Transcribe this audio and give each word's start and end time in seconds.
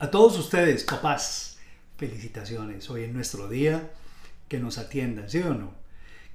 A 0.00 0.12
todos 0.12 0.38
ustedes, 0.38 0.84
papás, 0.84 1.58
felicitaciones. 1.96 2.88
Hoy 2.88 3.02
es 3.02 3.12
nuestro 3.12 3.48
día. 3.48 3.90
Que 4.46 4.60
nos 4.60 4.78
atiendan, 4.78 5.28
¿sí 5.28 5.38
o 5.38 5.54
no? 5.54 5.72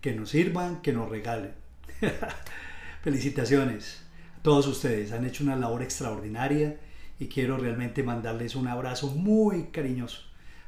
Que 0.02 0.12
nos 0.12 0.32
sirvan, 0.32 0.82
que 0.82 0.92
nos 0.92 1.08
regalen. 1.08 1.54
felicitaciones. 3.04 4.02
A 4.38 4.44
todos 4.44 4.68
ustedes 4.68 5.14
han 5.14 5.24
hecho 5.24 5.46
una 5.46 5.56
labor 5.56 5.82
extraordinaria 5.82 6.78
y 7.20 7.28
quiero 7.28 7.56
realmente 7.56 8.04
mandarles 8.04 8.56
un 8.56 8.68
abrazo 8.68 9.08
muy 9.08 9.68
cariñoso 9.68 10.24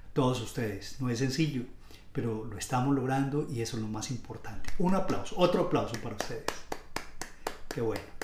a 0.09 0.13
todos 0.13 0.39
ustedes. 0.39 1.01
No 1.01 1.09
es 1.09 1.19
sencillo, 1.19 1.63
pero 2.13 2.45
lo 2.45 2.57
estamos 2.57 2.95
logrando 2.95 3.45
y 3.51 3.61
eso 3.61 3.75
es 3.75 3.83
lo 3.83 3.89
más 3.89 4.09
importante. 4.09 4.69
Un 4.79 4.95
aplauso, 4.95 5.35
otro 5.37 5.63
aplauso 5.63 5.95
para 6.01 6.15
ustedes. 6.15 6.45
Qué 7.67 7.81
bueno. 7.81 8.14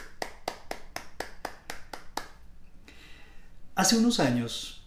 Hace 3.81 3.97
unos 3.97 4.19
años, 4.19 4.83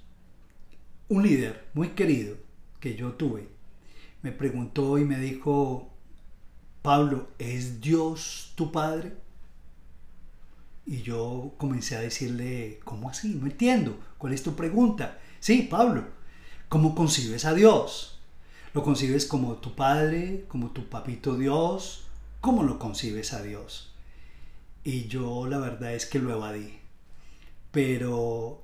un 1.08 1.24
líder 1.24 1.66
muy 1.74 1.88
querido 1.96 2.36
que 2.78 2.94
yo 2.94 3.14
tuve 3.14 3.48
me 4.22 4.30
preguntó 4.30 4.98
y 4.98 5.04
me 5.04 5.18
dijo, 5.18 5.90
Pablo, 6.80 7.26
¿es 7.40 7.80
Dios 7.80 8.52
tu 8.54 8.70
Padre? 8.70 9.14
Y 10.86 11.02
yo 11.02 11.54
comencé 11.58 11.96
a 11.96 12.02
decirle, 12.02 12.78
¿cómo 12.84 13.10
así? 13.10 13.34
No 13.34 13.46
entiendo. 13.46 13.98
¿Cuál 14.16 14.32
es 14.32 14.44
tu 14.44 14.54
pregunta? 14.54 15.18
Sí, 15.40 15.62
Pablo, 15.62 16.04
¿cómo 16.68 16.94
concibes 16.94 17.46
a 17.46 17.52
Dios? 17.52 18.20
¿Lo 18.74 18.84
concibes 18.84 19.26
como 19.26 19.54
tu 19.54 19.74
Padre, 19.74 20.44
como 20.46 20.70
tu 20.70 20.88
papito 20.88 21.36
Dios? 21.36 22.06
¿Cómo 22.40 22.62
lo 22.62 22.78
concibes 22.78 23.32
a 23.32 23.42
Dios? 23.42 23.92
Y 24.84 25.08
yo 25.08 25.48
la 25.48 25.58
verdad 25.58 25.94
es 25.94 26.06
que 26.06 26.20
lo 26.20 26.32
evadí. 26.32 26.78
Pero 27.72 28.63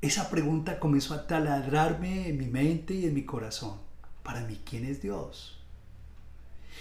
esa 0.00 0.30
pregunta 0.30 0.78
comenzó 0.78 1.14
a 1.14 1.26
taladrarme 1.26 2.28
en 2.28 2.38
mi 2.38 2.46
mente 2.46 2.94
y 2.94 3.06
en 3.06 3.14
mi 3.14 3.24
corazón. 3.24 3.78
Para 4.22 4.42
mí, 4.42 4.60
¿quién 4.64 4.84
es 4.84 5.02
Dios? 5.02 5.58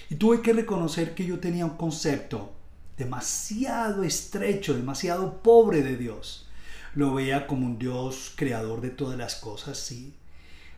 Y 0.09 0.16
tuve 0.16 0.42
que 0.42 0.54
reconocer 0.54 1.16
que 1.16 1.26
yo 1.26 1.40
tenía 1.40 1.66
un 1.66 1.78
concepto 1.78 2.54
demasiado 2.96 4.04
estrecho, 4.04 4.76
demasiado 4.76 5.42
pobre 5.42 5.82
de 5.82 5.98
Dios. 5.98 6.48
Lo 6.94 7.14
veía 7.14 7.48
como 7.48 7.66
un 7.66 7.80
Dios 7.80 8.34
creador 8.36 8.82
de 8.82 8.90
todas 8.92 9.18
las 9.18 9.36
cosas, 9.36 9.80
sí. 9.80 10.14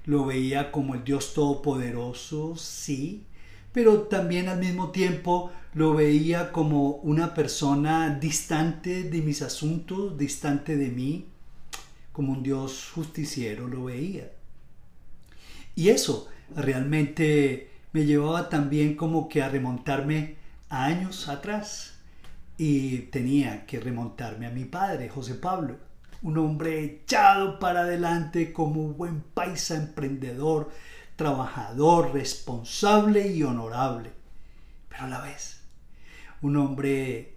Lo 0.06 0.26
veía 0.26 0.72
como 0.72 0.96
el 0.96 1.04
Dios 1.04 1.34
todopoderoso, 1.34 2.56
sí. 2.56 3.26
Pero 3.74 4.04
también 4.04 4.48
al 4.48 4.60
mismo 4.60 4.92
tiempo 4.92 5.52
lo 5.74 5.94
veía 5.94 6.52
como 6.54 6.92
una 6.92 7.34
persona 7.34 8.18
distante 8.18 9.04
de 9.04 9.22
mis 9.22 9.42
asuntos, 9.42 10.18
distante 10.18 10.78
de 10.78 10.90
mí 10.90 11.28
como 12.12 12.34
un 12.34 12.44
Dios 12.44 12.92
justiciero 12.94 13.68
lo 13.68 13.86
veía. 13.86 14.32
Y 15.76 15.90
eso 15.90 16.28
realmente 16.56 17.72
me 17.94 18.06
llevaba 18.06 18.50
también 18.50 18.96
como 18.96 19.30
que 19.30 19.42
a 19.42 19.50
remontarme 19.50 20.36
años 20.70 21.28
atrás. 21.30 21.96
Y 22.58 23.04
tenía 23.04 23.66
que 23.66 23.80
remontarme 23.80 24.46
a 24.46 24.52
mi 24.52 24.66
padre, 24.66 25.08
José 25.08 25.36
Pablo, 25.36 25.78
un 26.22 26.38
hombre 26.38 26.84
echado 26.84 27.58
para 27.58 27.82
adelante 27.82 28.52
como 28.52 28.82
un 28.82 28.98
buen 28.98 29.22
paisa 29.22 29.78
emprendedor, 29.78 30.70
trabajador, 31.16 32.14
responsable 32.14 33.30
y 33.30 33.44
honorable, 33.44 34.12
pero 34.90 35.06
a 35.06 35.08
la 35.08 35.22
vez 35.22 35.60
un 36.42 36.58
hombre 36.58 37.36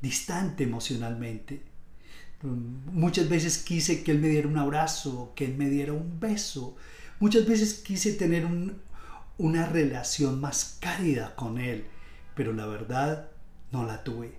distante 0.00 0.64
emocionalmente, 0.64 1.62
Muchas 2.42 3.28
veces 3.28 3.58
quise 3.58 4.02
que 4.02 4.10
él 4.10 4.18
me 4.18 4.28
diera 4.28 4.48
un 4.48 4.58
abrazo, 4.58 5.32
que 5.36 5.44
él 5.44 5.56
me 5.56 5.70
diera 5.70 5.92
un 5.92 6.18
beso. 6.18 6.76
Muchas 7.20 7.46
veces 7.46 7.74
quise 7.74 8.12
tener 8.14 8.46
una 9.38 9.66
relación 9.66 10.40
más 10.40 10.78
cálida 10.80 11.36
con 11.36 11.58
él, 11.58 11.86
pero 12.34 12.52
la 12.52 12.66
verdad 12.66 13.30
no 13.70 13.84
la 13.86 14.02
tuve. 14.02 14.38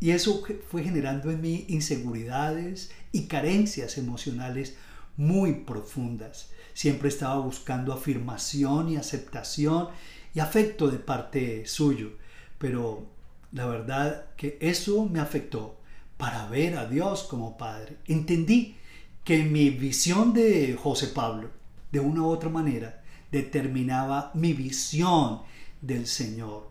Y 0.00 0.10
eso 0.10 0.42
fue 0.68 0.82
generando 0.82 1.30
en 1.30 1.40
mí 1.40 1.64
inseguridades 1.68 2.90
y 3.12 3.26
carencias 3.26 3.98
emocionales 3.98 4.74
muy 5.16 5.54
profundas. 5.64 6.50
Siempre 6.74 7.08
estaba 7.08 7.38
buscando 7.38 7.92
afirmación 7.92 8.90
y 8.90 8.96
aceptación 8.96 9.88
y 10.34 10.40
afecto 10.40 10.90
de 10.90 10.98
parte 10.98 11.66
suyo, 11.66 12.18
pero 12.58 13.06
la 13.52 13.66
verdad 13.66 14.26
que 14.36 14.58
eso 14.60 15.08
me 15.08 15.20
afectó 15.20 15.78
para 16.24 16.46
ver 16.46 16.78
a 16.78 16.86
Dios 16.86 17.24
como 17.24 17.58
Padre. 17.58 17.98
Entendí 18.06 18.76
que 19.24 19.44
mi 19.44 19.68
visión 19.68 20.32
de 20.32 20.74
José 20.74 21.08
Pablo, 21.08 21.50
de 21.92 22.00
una 22.00 22.22
u 22.22 22.28
otra 22.28 22.48
manera, 22.48 23.02
determinaba 23.30 24.30
mi 24.32 24.54
visión 24.54 25.42
del 25.82 26.06
Señor. 26.06 26.70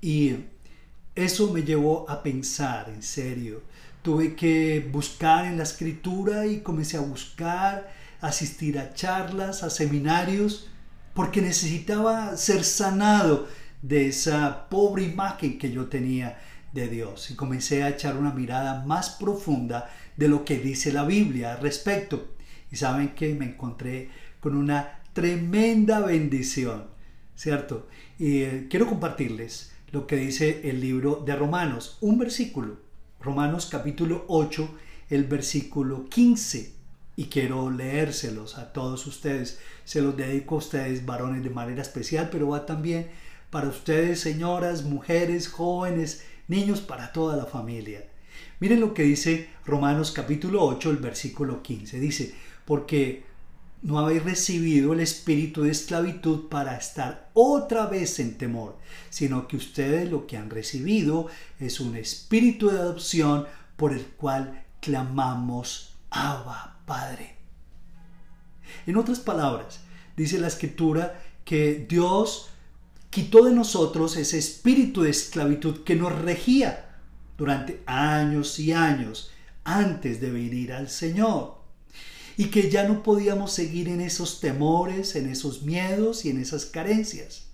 Y 0.00 0.36
eso 1.14 1.52
me 1.52 1.62
llevó 1.62 2.08
a 2.08 2.22
pensar 2.22 2.88
en 2.88 3.02
serio. 3.02 3.60
Tuve 4.00 4.34
que 4.34 4.88
buscar 4.90 5.44
en 5.44 5.58
la 5.58 5.64
escritura 5.64 6.46
y 6.46 6.60
comencé 6.60 6.96
a 6.96 7.00
buscar, 7.00 7.92
asistir 8.22 8.78
a 8.78 8.94
charlas, 8.94 9.62
a 9.62 9.68
seminarios, 9.68 10.70
porque 11.12 11.42
necesitaba 11.42 12.34
ser 12.38 12.64
sanado 12.64 13.46
de 13.82 14.08
esa 14.08 14.70
pobre 14.70 15.02
imagen 15.02 15.58
que 15.58 15.70
yo 15.70 15.84
tenía 15.84 16.38
de 16.76 16.88
Dios 16.88 17.30
y 17.30 17.34
comencé 17.34 17.82
a 17.82 17.88
echar 17.88 18.16
una 18.16 18.32
mirada 18.32 18.84
más 18.84 19.10
profunda 19.10 19.90
de 20.16 20.28
lo 20.28 20.44
que 20.44 20.58
dice 20.58 20.92
la 20.92 21.04
Biblia 21.04 21.54
al 21.54 21.60
respecto. 21.60 22.36
Y 22.70 22.76
saben 22.76 23.14
que 23.14 23.34
me 23.34 23.46
encontré 23.46 24.10
con 24.40 24.54
una 24.54 25.00
tremenda 25.12 26.00
bendición, 26.00 26.84
¿cierto? 27.34 27.88
Y 28.18 28.42
eh, 28.42 28.66
quiero 28.70 28.86
compartirles 28.86 29.72
lo 29.90 30.06
que 30.06 30.16
dice 30.16 30.68
el 30.68 30.80
libro 30.80 31.22
de 31.24 31.34
Romanos, 31.34 31.96
un 32.00 32.18
versículo, 32.18 32.76
Romanos 33.20 33.66
capítulo 33.66 34.24
8, 34.28 34.68
el 35.10 35.24
versículo 35.24 36.04
15. 36.08 36.74
Y 37.18 37.24
quiero 37.24 37.70
leérselos 37.70 38.58
a 38.58 38.74
todos 38.74 39.06
ustedes. 39.06 39.58
Se 39.84 40.02
los 40.02 40.16
dedico 40.16 40.56
a 40.56 40.58
ustedes, 40.58 41.06
varones, 41.06 41.42
de 41.42 41.48
manera 41.48 41.80
especial, 41.80 42.28
pero 42.30 42.48
va 42.48 42.66
también 42.66 43.08
para 43.50 43.68
ustedes, 43.68 44.20
señoras, 44.20 44.84
mujeres, 44.84 45.48
jóvenes, 45.48 46.24
niños, 46.48 46.80
para 46.80 47.12
toda 47.12 47.36
la 47.36 47.46
familia. 47.46 48.06
Miren 48.60 48.80
lo 48.80 48.94
que 48.94 49.02
dice 49.02 49.50
Romanos 49.64 50.12
capítulo 50.12 50.62
8, 50.64 50.90
el 50.90 50.96
versículo 50.98 51.62
15. 51.62 52.00
Dice, 52.00 52.34
porque 52.64 53.24
no 53.82 53.98
habéis 53.98 54.24
recibido 54.24 54.92
el 54.92 55.00
espíritu 55.00 55.62
de 55.62 55.70
esclavitud 55.70 56.48
para 56.48 56.76
estar 56.76 57.30
otra 57.34 57.86
vez 57.86 58.18
en 58.18 58.38
temor, 58.38 58.78
sino 59.10 59.46
que 59.46 59.56
ustedes 59.56 60.10
lo 60.10 60.26
que 60.26 60.36
han 60.36 60.50
recibido 60.50 61.28
es 61.60 61.80
un 61.80 61.96
espíritu 61.96 62.70
de 62.70 62.78
adopción 62.78 63.46
por 63.76 63.92
el 63.92 64.04
cual 64.06 64.64
clamamos 64.80 65.94
Abba, 66.10 66.80
Padre. 66.86 67.36
En 68.86 68.96
otras 68.96 69.20
palabras, 69.20 69.80
dice 70.16 70.38
la 70.38 70.48
escritura 70.48 71.22
que 71.44 71.86
Dios 71.88 72.50
quitó 73.10 73.44
de 73.44 73.54
nosotros 73.54 74.16
ese 74.16 74.38
espíritu 74.38 75.02
de 75.02 75.10
esclavitud 75.10 75.84
que 75.84 75.96
nos 75.96 76.12
regía 76.12 76.96
durante 77.36 77.82
años 77.86 78.58
y 78.58 78.72
años 78.72 79.30
antes 79.64 80.20
de 80.20 80.30
venir 80.30 80.72
al 80.72 80.88
Señor. 80.88 81.56
Y 82.36 82.46
que 82.46 82.70
ya 82.70 82.86
no 82.86 83.02
podíamos 83.02 83.52
seguir 83.52 83.88
en 83.88 84.00
esos 84.00 84.40
temores, 84.40 85.16
en 85.16 85.28
esos 85.28 85.62
miedos 85.62 86.24
y 86.24 86.30
en 86.30 86.38
esas 86.38 86.66
carencias. 86.66 87.46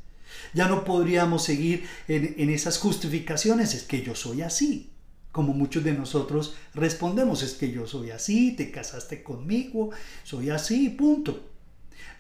Ya 0.55 0.69
no 0.69 0.85
podríamos 0.85 1.45
seguir 1.45 1.87
en, 2.09 2.35
en 2.37 2.51
esas 2.51 2.79
justificaciones, 2.79 3.75
es 3.75 3.85
que 3.85 4.03
yo 4.03 4.15
soy 4.15 4.43
así. 4.43 4.91
Como 5.31 5.55
muchos 5.55 5.85
de 5.85 5.93
nosotros 5.93 6.55
respondemos, 6.75 7.43
es 7.43 7.55
que 7.55 7.71
yo 7.71 7.87
soy 7.87 8.11
así, 8.11 8.53
te 8.53 8.71
casaste 8.71 9.23
conmigo, 9.23 9.91
soy 10.25 10.51
así, 10.51 10.91
punto. 10.91 11.52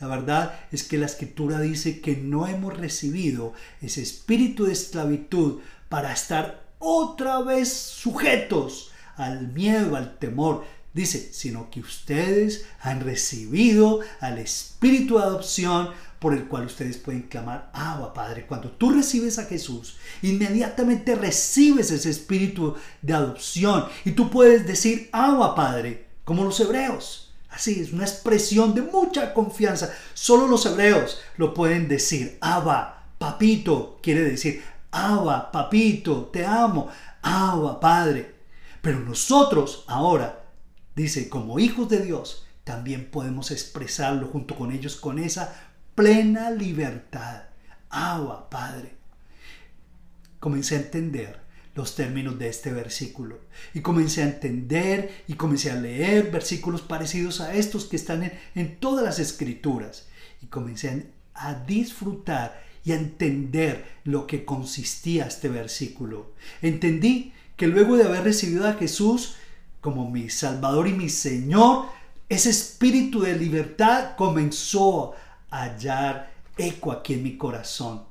La 0.00 0.06
verdad 0.06 0.58
es 0.72 0.82
que 0.82 0.98
la 0.98 1.06
escritura 1.06 1.60
dice 1.60 2.00
que 2.00 2.16
no 2.16 2.46
hemos 2.46 2.76
recibido 2.76 3.52
ese 3.80 4.02
espíritu 4.02 4.64
de 4.64 4.72
esclavitud 4.72 5.60
para 5.88 6.12
estar 6.12 6.64
otra 6.78 7.40
vez 7.40 7.72
sujetos 7.72 8.90
al 9.16 9.48
miedo, 9.52 9.96
al 9.96 10.18
temor. 10.18 10.64
Dice, 10.94 11.32
sino 11.32 11.70
que 11.70 11.80
ustedes 11.80 12.66
han 12.80 13.00
recibido 13.00 14.00
al 14.20 14.38
espíritu 14.38 15.16
de 15.16 15.24
adopción 15.24 15.90
por 16.18 16.34
el 16.34 16.44
cual 16.44 16.66
ustedes 16.66 16.98
pueden 16.98 17.22
clamar, 17.22 17.70
Abba 17.72 18.14
Padre. 18.14 18.46
Cuando 18.46 18.70
tú 18.70 18.92
recibes 18.92 19.40
a 19.40 19.46
Jesús, 19.46 19.96
inmediatamente 20.22 21.16
recibes 21.16 21.90
ese 21.90 22.10
espíritu 22.10 22.76
de 23.00 23.12
adopción 23.14 23.86
y 24.04 24.12
tú 24.12 24.30
puedes 24.30 24.66
decir, 24.66 25.08
Abba 25.12 25.54
Padre, 25.56 26.06
como 26.24 26.44
los 26.44 26.60
hebreos. 26.60 27.31
Así 27.52 27.80
es, 27.80 27.92
una 27.92 28.04
expresión 28.04 28.74
de 28.74 28.82
mucha 28.82 29.34
confianza. 29.34 29.92
Solo 30.14 30.48
los 30.48 30.64
hebreos 30.66 31.20
lo 31.36 31.52
pueden 31.52 31.86
decir. 31.86 32.38
Abba, 32.40 33.04
papito, 33.18 34.00
quiere 34.02 34.22
decir, 34.22 34.62
Abba, 34.90 35.52
papito, 35.52 36.26
te 36.32 36.44
amo. 36.44 36.88
Abba, 37.20 37.78
padre. 37.78 38.34
Pero 38.80 38.98
nosotros 39.00 39.84
ahora, 39.86 40.44
dice, 40.96 41.28
como 41.28 41.58
hijos 41.58 41.88
de 41.88 42.00
Dios, 42.00 42.46
también 42.64 43.10
podemos 43.10 43.50
expresarlo 43.50 44.28
junto 44.28 44.56
con 44.56 44.72
ellos 44.72 44.96
con 44.96 45.18
esa 45.18 45.54
plena 45.94 46.50
libertad. 46.50 47.42
Agua, 47.90 48.48
Padre. 48.48 48.96
Comencé 50.40 50.76
a 50.76 50.80
entender 50.80 51.41
los 51.74 51.94
términos 51.94 52.38
de 52.38 52.48
este 52.48 52.70
versículo 52.72 53.38
y 53.72 53.80
comencé 53.80 54.22
a 54.22 54.26
entender 54.26 55.24
y 55.26 55.34
comencé 55.34 55.70
a 55.70 55.76
leer 55.76 56.30
versículos 56.30 56.82
parecidos 56.82 57.40
a 57.40 57.54
estos 57.54 57.86
que 57.86 57.96
están 57.96 58.30
en, 58.54 58.76
todas 58.76 59.04
las 59.04 59.18
escrituras 59.18 60.06
y 60.42 60.46
comencé 60.46 61.06
a 61.34 61.54
disfrutar 61.54 62.62
y 62.84 62.92
a 62.92 62.96
entender 62.96 63.84
lo 64.04 64.26
que 64.26 64.44
consistía 64.44 65.26
este 65.26 65.48
versículo. 65.48 66.32
Entendí 66.60 67.32
que 67.56 67.68
luego 67.68 67.96
de 67.96 68.04
haber 68.04 68.24
recibido 68.24 68.66
a 68.66 68.74
Jesús 68.74 69.36
como 69.80 70.10
mi 70.10 70.28
Salvador 70.30 70.88
y 70.88 70.92
mi 70.92 71.08
Señor, 71.08 71.86
ese 72.28 72.50
espíritu 72.50 73.20
de 73.20 73.36
libertad 73.36 74.16
comenzó 74.16 75.14
a 75.50 75.64
hallar 75.64 76.32
eco 76.56 76.92
aquí 76.92 77.14
en 77.14 77.22
mi 77.22 77.36
corazón. 77.36 78.04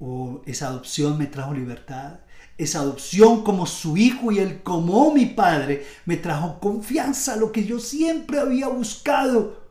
Oh, 0.00 0.42
esa 0.46 0.68
adopción 0.68 1.18
me 1.18 1.26
trajo 1.26 1.54
libertad. 1.54 2.20
Esa 2.58 2.80
adopción 2.80 3.44
como 3.44 3.66
su 3.66 3.96
hijo 3.96 4.32
y 4.32 4.40
él 4.40 4.62
como 4.64 5.14
mi 5.14 5.26
padre 5.26 5.86
me 6.04 6.16
trajo 6.16 6.58
confianza, 6.58 7.36
lo 7.36 7.52
que 7.52 7.64
yo 7.64 7.78
siempre 7.78 8.40
había 8.40 8.68
buscado. 8.68 9.68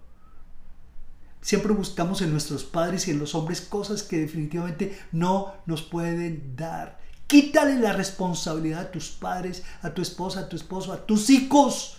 Siempre 1.41 1.73
buscamos 1.73 2.21
en 2.21 2.31
nuestros 2.31 2.63
padres 2.63 3.07
y 3.07 3.11
en 3.11 3.19
los 3.19 3.35
hombres 3.35 3.61
cosas 3.61 4.03
que 4.03 4.17
definitivamente 4.17 4.97
no 5.11 5.53
nos 5.65 5.81
pueden 5.81 6.55
dar. 6.55 6.99
Quítale 7.27 7.77
la 7.77 7.91
responsabilidad 7.91 8.81
a 8.81 8.91
tus 8.91 9.09
padres, 9.09 9.63
a 9.81 9.93
tu 9.93 10.01
esposa, 10.01 10.41
a 10.41 10.49
tu 10.49 10.55
esposo, 10.55 10.93
a 10.93 11.05
tus 11.05 11.29
hijos 11.29 11.97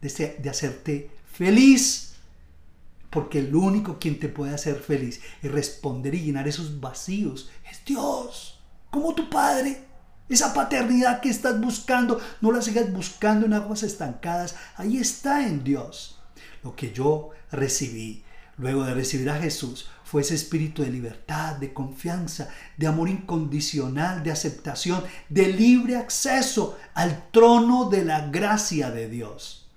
de, 0.00 0.38
de 0.40 0.50
hacerte 0.50 1.10
feliz. 1.32 2.14
Porque 3.10 3.40
el 3.40 3.54
único 3.54 3.98
quien 3.98 4.20
te 4.20 4.28
puede 4.28 4.54
hacer 4.54 4.76
feliz 4.76 5.20
y 5.42 5.48
responder 5.48 6.14
y 6.14 6.22
llenar 6.22 6.46
esos 6.46 6.78
vacíos 6.80 7.50
es 7.68 7.84
Dios, 7.84 8.60
como 8.90 9.14
tu 9.14 9.28
Padre. 9.28 9.89
Esa 10.30 10.54
paternidad 10.54 11.20
que 11.20 11.28
estás 11.28 11.60
buscando, 11.60 12.20
no 12.40 12.52
la 12.52 12.62
sigas 12.62 12.90
buscando 12.92 13.44
en 13.44 13.52
aguas 13.52 13.82
estancadas. 13.82 14.54
Ahí 14.76 14.96
está 14.96 15.46
en 15.46 15.64
Dios. 15.64 16.20
Lo 16.62 16.76
que 16.76 16.92
yo 16.92 17.30
recibí 17.50 18.22
luego 18.56 18.84
de 18.84 18.94
recibir 18.94 19.28
a 19.28 19.40
Jesús 19.40 19.90
fue 20.04 20.22
ese 20.22 20.36
espíritu 20.36 20.82
de 20.82 20.90
libertad, 20.90 21.56
de 21.56 21.72
confianza, 21.72 22.48
de 22.76 22.86
amor 22.86 23.08
incondicional, 23.08 24.22
de 24.22 24.30
aceptación, 24.30 25.02
de 25.28 25.48
libre 25.48 25.96
acceso 25.96 26.78
al 26.94 27.30
trono 27.30 27.88
de 27.88 28.04
la 28.04 28.28
gracia 28.28 28.90
de 28.90 29.08
Dios. 29.08 29.68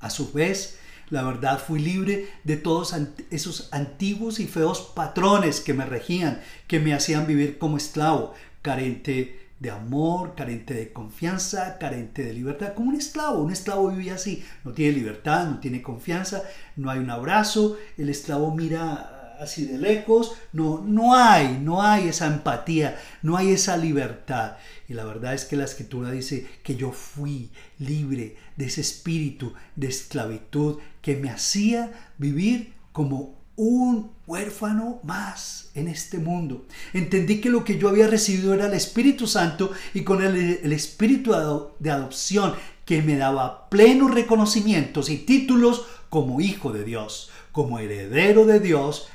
A 0.00 0.10
su 0.10 0.32
vez, 0.32 0.78
la 1.08 1.22
verdad 1.22 1.62
fui 1.64 1.78
libre 1.78 2.28
de 2.42 2.56
todos 2.56 2.94
esos 3.30 3.68
antiguos 3.72 4.40
y 4.40 4.46
feos 4.46 4.92
patrones 4.94 5.60
que 5.60 5.72
me 5.74 5.86
regían, 5.86 6.40
que 6.66 6.80
me 6.80 6.94
hacían 6.94 7.26
vivir 7.26 7.58
como 7.58 7.76
esclavo, 7.76 8.34
carente 8.66 9.46
de 9.60 9.70
amor, 9.70 10.34
carente 10.34 10.74
de 10.74 10.92
confianza, 10.92 11.78
carente 11.78 12.24
de 12.24 12.34
libertad, 12.34 12.74
como 12.74 12.90
un 12.90 12.96
esclavo. 12.96 13.44
Un 13.44 13.52
esclavo 13.52 13.90
vive 13.90 14.10
así, 14.10 14.44
no 14.64 14.72
tiene 14.72 14.92
libertad, 14.92 15.46
no 15.46 15.60
tiene 15.60 15.82
confianza, 15.82 16.42
no 16.74 16.90
hay 16.90 16.98
un 16.98 17.10
abrazo, 17.10 17.76
el 17.96 18.08
esclavo 18.08 18.52
mira 18.52 19.36
así 19.38 19.66
de 19.66 19.78
lejos, 19.78 20.34
no, 20.52 20.82
no 20.84 21.14
hay, 21.14 21.60
no 21.62 21.80
hay 21.80 22.08
esa 22.08 22.26
empatía, 22.26 22.98
no 23.22 23.36
hay 23.36 23.52
esa 23.52 23.76
libertad. 23.76 24.56
Y 24.88 24.94
la 24.94 25.04
verdad 25.04 25.32
es 25.34 25.44
que 25.44 25.54
la 25.54 25.64
escritura 25.64 26.10
dice 26.10 26.44
que 26.64 26.74
yo 26.74 26.90
fui 26.90 27.52
libre 27.78 28.34
de 28.56 28.64
ese 28.64 28.80
espíritu 28.80 29.52
de 29.76 29.86
esclavitud 29.86 30.78
que 31.02 31.16
me 31.16 31.30
hacía 31.30 31.92
vivir 32.18 32.74
como 32.90 33.35
un 33.56 34.12
huérfano 34.26 35.00
más 35.02 35.70
en 35.74 35.88
este 35.88 36.18
mundo. 36.18 36.66
Entendí 36.92 37.40
que 37.40 37.50
lo 37.50 37.64
que 37.64 37.78
yo 37.78 37.88
había 37.88 38.06
recibido 38.06 38.54
era 38.54 38.66
el 38.66 38.74
Espíritu 38.74 39.26
Santo 39.26 39.72
y 39.94 40.02
con 40.02 40.22
el, 40.22 40.72
Espíritu 40.72 41.32
de 41.78 41.90
adopción 41.90 42.54
que 42.84 43.02
me 43.02 43.16
daba 43.16 43.68
plenos 43.68 44.14
reconocimientos 44.14 45.10
y 45.10 45.18
títulos 45.18 45.86
como 46.08 46.40
hijo 46.40 46.72
de 46.72 46.84
Dios, 46.84 47.30
como 47.52 47.78
heredero 47.78 48.44
de 48.44 48.60
Dios 48.60 49.08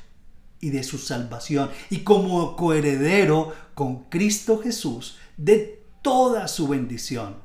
y 0.59 0.69
de 0.69 0.83
su 0.83 0.97
salvación 0.97 1.69
y 1.89 1.99
como 1.99 2.55
coheredero 2.55 3.53
con 3.73 4.03
Cristo 4.05 4.59
Jesús 4.59 5.17
de 5.37 5.83
toda 6.01 6.47
su 6.47 6.67
bendición. 6.67 7.35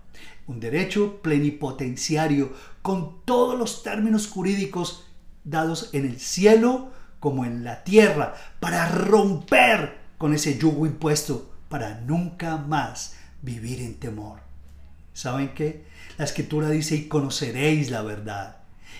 Un 0.46 0.60
derecho 0.60 1.20
plenipotenciario 1.22 2.52
con 2.82 3.25
todos 3.25 3.58
los 3.58 3.82
términos 3.82 4.28
jurídicos 4.28 5.06
dados 5.46 5.88
en 5.94 6.04
el 6.04 6.20
cielo 6.20 6.90
como 7.20 7.46
en 7.46 7.64
la 7.64 7.82
tierra 7.84 8.34
para 8.60 8.88
romper 8.88 9.96
con 10.19 10.34
ese 10.34 10.58
yugo 10.58 10.87
impuesto 10.87 11.50
para 11.69 12.00
nunca 12.00 12.58
más 12.58 13.14
vivir 13.40 13.81
en 13.81 13.94
temor. 13.94 14.40
¿Saben 15.14 15.54
qué? 15.54 15.87
La 16.19 16.25
escritura 16.25 16.69
dice 16.69 16.96
y 16.96 17.08
conoceréis 17.08 17.90
la 17.90 18.02
verdad 18.02 18.56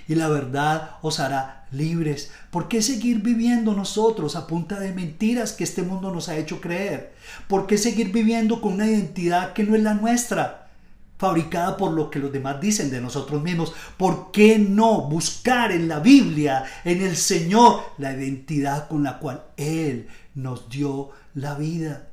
y 0.09 0.15
la 0.15 0.29
verdad 0.29 0.93
os 1.03 1.21
hará 1.21 1.67
libres. 1.73 2.31
¿Por 2.51 2.69
qué 2.69 2.83
seguir 2.83 3.23
viviendo 3.23 3.73
nosotros 3.75 4.37
a 4.37 4.47
punta 4.47 4.79
de 4.79 4.93
mentiras 4.93 5.53
que 5.53 5.65
este 5.65 5.83
mundo 5.83 6.13
nos 6.13 6.29
ha 6.29 6.37
hecho 6.37 6.61
creer? 6.61 7.15
¿Por 7.49 7.67
qué 7.67 7.77
seguir 7.77 8.13
viviendo 8.13 8.61
con 8.61 8.75
una 8.75 8.87
identidad 8.87 9.53
que 9.53 9.65
no 9.65 9.75
es 9.75 9.83
la 9.83 9.95
nuestra? 9.95 10.66
Fabricada 11.19 11.77
por 11.77 11.93
lo 11.93 12.11
que 12.11 12.19
los 12.19 12.33
demás 12.33 12.61
dicen 12.61 12.91
de 12.91 13.01
nosotros 13.01 13.43
mismos. 13.43 13.75
¿Por 13.97 14.31
qué 14.33 14.59
no 14.59 15.03
buscar 15.09 15.73
en 15.73 15.89
la 15.89 16.01
Biblia, 16.01 16.65
en 16.85 17.03
el 17.03 17.17
Señor, 17.17 17.83
la 17.99 18.13
identidad 18.13 18.89
con 18.89 19.03
la 19.03 19.19
cual 19.19 19.45
Él 19.57 20.09
nos 20.35 20.69
dio 20.69 21.11
la 21.35 21.55
vida? 21.55 22.09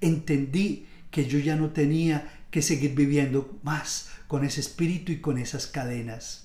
Entendí 0.00 0.86
que 1.10 1.26
yo 1.26 1.38
ya 1.38 1.56
no 1.56 1.70
tenía 1.70 2.28
que 2.50 2.62
seguir 2.62 2.94
viviendo 2.94 3.58
más 3.62 4.10
con 4.28 4.44
ese 4.44 4.60
espíritu 4.60 5.12
y 5.12 5.20
con 5.20 5.38
esas 5.38 5.66
cadenas. 5.66 6.44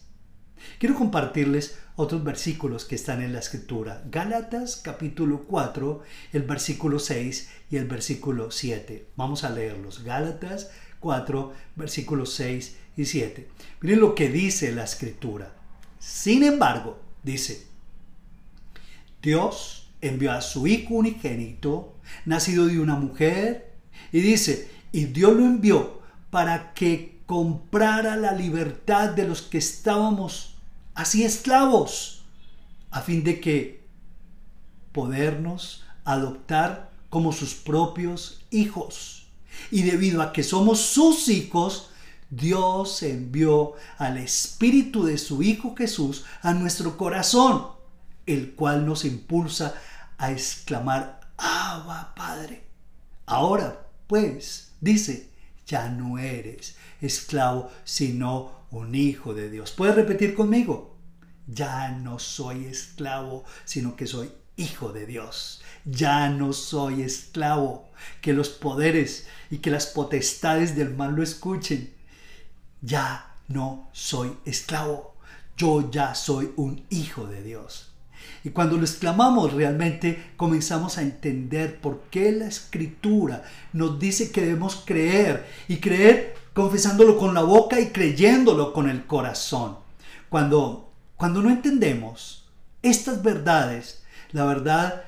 Quiero 0.77 0.95
compartirles 0.95 1.77
otros 1.95 2.23
versículos 2.23 2.85
que 2.85 2.95
están 2.95 3.21
en 3.21 3.33
la 3.33 3.39
escritura. 3.39 4.03
Gálatas 4.09 4.77
capítulo 4.77 5.45
4, 5.47 6.01
el 6.33 6.44
versículo 6.44 7.00
6 7.00 7.50
y 7.71 7.77
el 7.77 7.85
versículo 7.85 8.51
7. 8.51 9.07
Vamos 9.15 9.44
a 9.44 9.50
leerlos. 9.50 10.03
Gálatas 10.03 10.71
4, 11.00 11.54
versículos 11.75 12.34
6 12.34 12.75
y 12.98 13.06
7. 13.06 13.48
Miren 13.81 14.00
lo 14.00 14.16
que 14.16 14.30
dice 14.30 14.72
la 14.72 14.84
escritura. 14.84 15.54
Sin 16.00 16.44
embargo, 16.44 17.00
dice, 17.23 17.68
Dios 19.21 19.90
envió 20.02 20.31
a 20.31 20.42
su 20.42 20.68
Hijo 20.68 20.95
unigénito, 20.95 21.95
nacido 22.26 22.68
de 22.68 22.80
una 22.80 22.95
mujer, 22.95 23.73
y 24.12 24.21
dice, 24.21 24.69
y 24.92 25.06
Dios 25.06 25.35
lo 25.35 25.45
envió 25.45 26.02
para 26.30 26.73
que 26.73 27.19
comprara 27.26 28.16
la 28.16 28.31
libertad 28.31 29.09
de 29.09 29.28
los 29.28 29.42
que 29.42 29.57
estábamos 29.57 30.56
así 30.95 31.23
esclavos, 31.23 32.23
a 32.92 33.02
fin 33.02 33.23
de 33.23 33.40
que 33.40 33.83
podernos 34.92 35.85
adoptar 36.06 36.90
como 37.09 37.31
sus 37.31 37.54
propios 37.54 38.45
hijos. 38.52 39.19
Y 39.71 39.83
debido 39.83 40.21
a 40.21 40.33
que 40.33 40.44
somos 40.44 40.80
sus 40.80 41.28
hijos, 41.30 41.89
Dios 42.30 43.01
envió 43.04 43.73
al 43.97 44.18
Espíritu 44.18 45.06
de 45.06 45.18
su 45.18 45.42
Hijo 45.42 45.75
Jesús 45.75 46.25
a 46.42 46.54
nuestro 46.54 46.97
corazón, 46.97 47.68
el 48.25 48.54
cual 48.54 48.85
nos 48.85 49.06
impulsa 49.06 49.73
a 50.18 50.31
exclamar, 50.31 51.19
Abba 51.37 52.13
Padre. 52.16 52.63
Ahora, 53.25 53.87
pues, 54.07 54.71
dice, 54.81 55.30
ya 55.66 55.89
no 55.89 56.18
eres 56.18 56.75
esclavo, 57.01 57.71
sino 57.83 58.51
un 58.71 58.94
hijo 58.94 59.33
de 59.33 59.49
Dios. 59.49 59.71
¿Puedes 59.71 59.95
repetir 59.95 60.35
conmigo? 60.35 60.97
Ya 61.47 61.89
no 61.89 62.19
soy 62.19 62.66
esclavo, 62.66 63.44
sino 63.66 63.95
que 63.95 64.06
soy 64.06 64.31
hijo 64.59 64.92
de 64.92 65.06
Dios. 65.06 65.61
Ya 65.85 66.30
no 66.30 66.54
soy 66.54 67.01
esclavo. 67.01 67.89
Que 68.21 68.33
los 68.33 68.49
poderes 68.49 69.28
y 69.49 69.57
que 69.57 69.71
las 69.71 69.87
potestades 69.87 70.75
del 70.75 70.95
mal 70.95 71.16
lo 71.16 71.23
escuchen. 71.23 71.94
Ya 72.81 73.35
no 73.47 73.89
soy 73.92 74.33
esclavo. 74.45 75.16
Yo 75.57 75.89
ya 75.89 76.16
soy 76.16 76.51
un 76.56 76.85
hijo 76.89 77.25
de 77.25 77.42
Dios. 77.42 77.89
Y 78.44 78.51
cuando 78.51 78.78
lo 78.78 78.83
exclamamos 78.83 79.54
realmente 79.54 80.31
comenzamos 80.37 80.97
a 80.97 81.01
entender 81.01 81.80
por 81.81 82.04
qué 82.09 82.31
la 82.31 82.47
escritura 82.47 83.44
nos 83.73 83.99
dice 83.99 84.31
que 84.31 84.42
debemos 84.42 84.83
creer 84.85 85.45
y 85.68 85.78
creer 85.78 86.35
confesándolo 86.54 87.18
con 87.18 87.33
la 87.33 87.42
boca 87.42 87.80
y 87.80 87.89
creyéndolo 87.89 88.71
con 88.71 88.89
el 88.89 89.06
corazón. 89.06 89.78
Cuando, 90.30 90.92
cuando 91.18 91.42
no 91.42 91.49
entendemos 91.49 92.47
estas 92.81 93.23
verdades, 93.23 94.04
la 94.31 94.45
verdad 94.45 95.04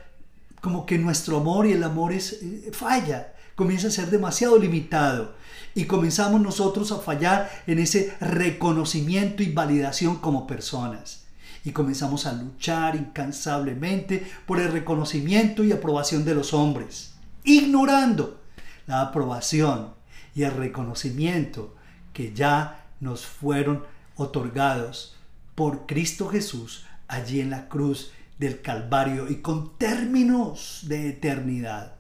como 0.62 0.86
que 0.86 0.98
nuestro 0.98 1.38
amor 1.38 1.66
y 1.66 1.74
el 1.74 1.84
amor 1.84 2.14
es, 2.14 2.34
eh, 2.34 2.72
falla, 2.72 3.34
comienza 3.56 3.88
a 3.88 3.92
ser 3.92 4.10
demasiado 4.10 4.58
limitado 4.58 5.36
Y 5.74 5.86
comenzamos 5.86 6.42
nosotros 6.42 6.92
a 6.92 7.00
fallar 7.00 7.50
en 7.66 7.80
ese 7.80 8.14
reconocimiento 8.20 9.42
y 9.42 9.52
validación 9.52 10.18
como 10.18 10.46
personas. 10.46 11.24
Y 11.64 11.72
comenzamos 11.72 12.26
a 12.26 12.34
luchar 12.34 12.96
incansablemente 12.96 14.26
por 14.46 14.60
el 14.60 14.72
reconocimiento 14.72 15.64
y 15.64 15.72
aprobación 15.72 16.26
de 16.26 16.36
los 16.36 16.54
hombres, 16.54 17.14
ignorando 17.44 18.42
la 18.86 19.02
aprobación 19.02 19.94
y 20.36 20.44
el 20.44 20.52
reconocimiento 20.52 21.74
que 22.14 22.34
ya 22.34 22.86
nos 23.00 23.26
fueron 23.26 23.86
otorgados 24.16 25.16
por 25.56 25.86
Cristo 25.86 26.28
Jesús 26.28 26.86
allí 27.08 27.40
en 27.40 27.50
la 27.50 27.70
cruz 27.70 28.12
del 28.42 28.64
Calvario 28.64 29.30
y 29.30 29.36
con 29.36 29.78
términos 29.78 30.80
de 30.88 31.10
eternidad. 31.10 31.94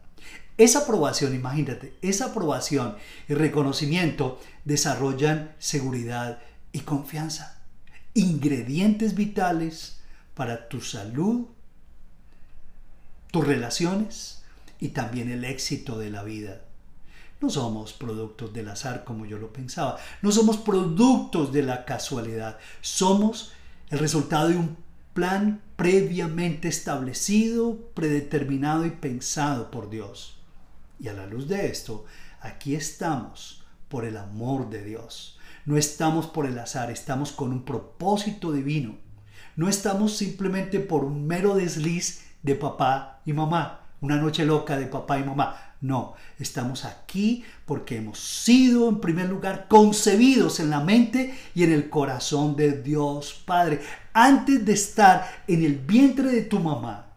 Esa 0.57 0.79
aprobación, 0.79 1.35
imagínate, 1.35 1.93
esa 2.01 2.25
aprobación 2.25 2.95
y 3.29 3.35
reconocimiento 3.35 4.39
desarrollan 4.65 5.53
seguridad 5.59 6.39
y 6.71 6.79
confianza, 6.79 7.61
ingredientes 8.15 9.13
vitales 9.13 9.99
para 10.33 10.67
tu 10.67 10.81
salud, 10.81 11.45
tus 13.29 13.45
relaciones 13.45 14.41
y 14.79 14.89
también 14.89 15.29
el 15.29 15.45
éxito 15.45 15.99
de 15.99 16.09
la 16.09 16.23
vida. 16.23 16.61
No 17.39 17.51
somos 17.51 17.93
productos 17.93 18.51
del 18.51 18.69
azar 18.69 19.03
como 19.03 19.27
yo 19.27 19.37
lo 19.37 19.53
pensaba. 19.53 19.97
No 20.23 20.31
somos 20.31 20.57
productos 20.57 21.53
de 21.53 21.61
la 21.61 21.85
casualidad. 21.85 22.57
Somos 22.81 23.51
el 23.91 23.99
resultado 23.99 24.49
de 24.49 24.57
un 24.57 24.77
plan 25.13 25.61
previamente 25.75 26.67
establecido, 26.67 27.91
predeterminado 27.93 28.85
y 28.85 28.91
pensado 28.91 29.71
por 29.71 29.89
Dios. 29.89 30.39
Y 30.99 31.07
a 31.07 31.13
la 31.13 31.25
luz 31.25 31.47
de 31.47 31.67
esto, 31.67 32.05
aquí 32.39 32.75
estamos 32.75 33.63
por 33.89 34.05
el 34.05 34.17
amor 34.17 34.69
de 34.69 34.83
Dios. 34.83 35.39
No 35.65 35.77
estamos 35.77 36.27
por 36.27 36.45
el 36.45 36.57
azar, 36.57 36.91
estamos 36.91 37.31
con 37.31 37.51
un 37.51 37.65
propósito 37.65 38.51
divino. 38.51 38.97
No 39.55 39.67
estamos 39.67 40.15
simplemente 40.15 40.79
por 40.79 41.03
un 41.03 41.27
mero 41.27 41.55
desliz 41.55 42.25
de 42.41 42.55
papá 42.55 43.21
y 43.25 43.33
mamá, 43.33 43.81
una 43.99 44.15
noche 44.15 44.45
loca 44.45 44.77
de 44.77 44.87
papá 44.87 45.19
y 45.19 45.23
mamá. 45.23 45.70
No, 45.81 46.13
estamos 46.37 46.85
aquí 46.85 47.43
porque 47.65 47.97
hemos 47.97 48.19
sido 48.19 48.87
en 48.87 49.01
primer 49.01 49.27
lugar 49.27 49.67
concebidos 49.67 50.59
en 50.59 50.69
la 50.69 50.79
mente 50.79 51.35
y 51.55 51.63
en 51.63 51.71
el 51.71 51.89
corazón 51.89 52.55
de 52.55 52.83
Dios 52.83 53.41
Padre. 53.45 53.81
Antes 54.13 54.63
de 54.63 54.73
estar 54.73 55.43
en 55.47 55.63
el 55.63 55.79
vientre 55.79 56.31
de 56.31 56.43
tu 56.43 56.59
mamá, 56.59 57.15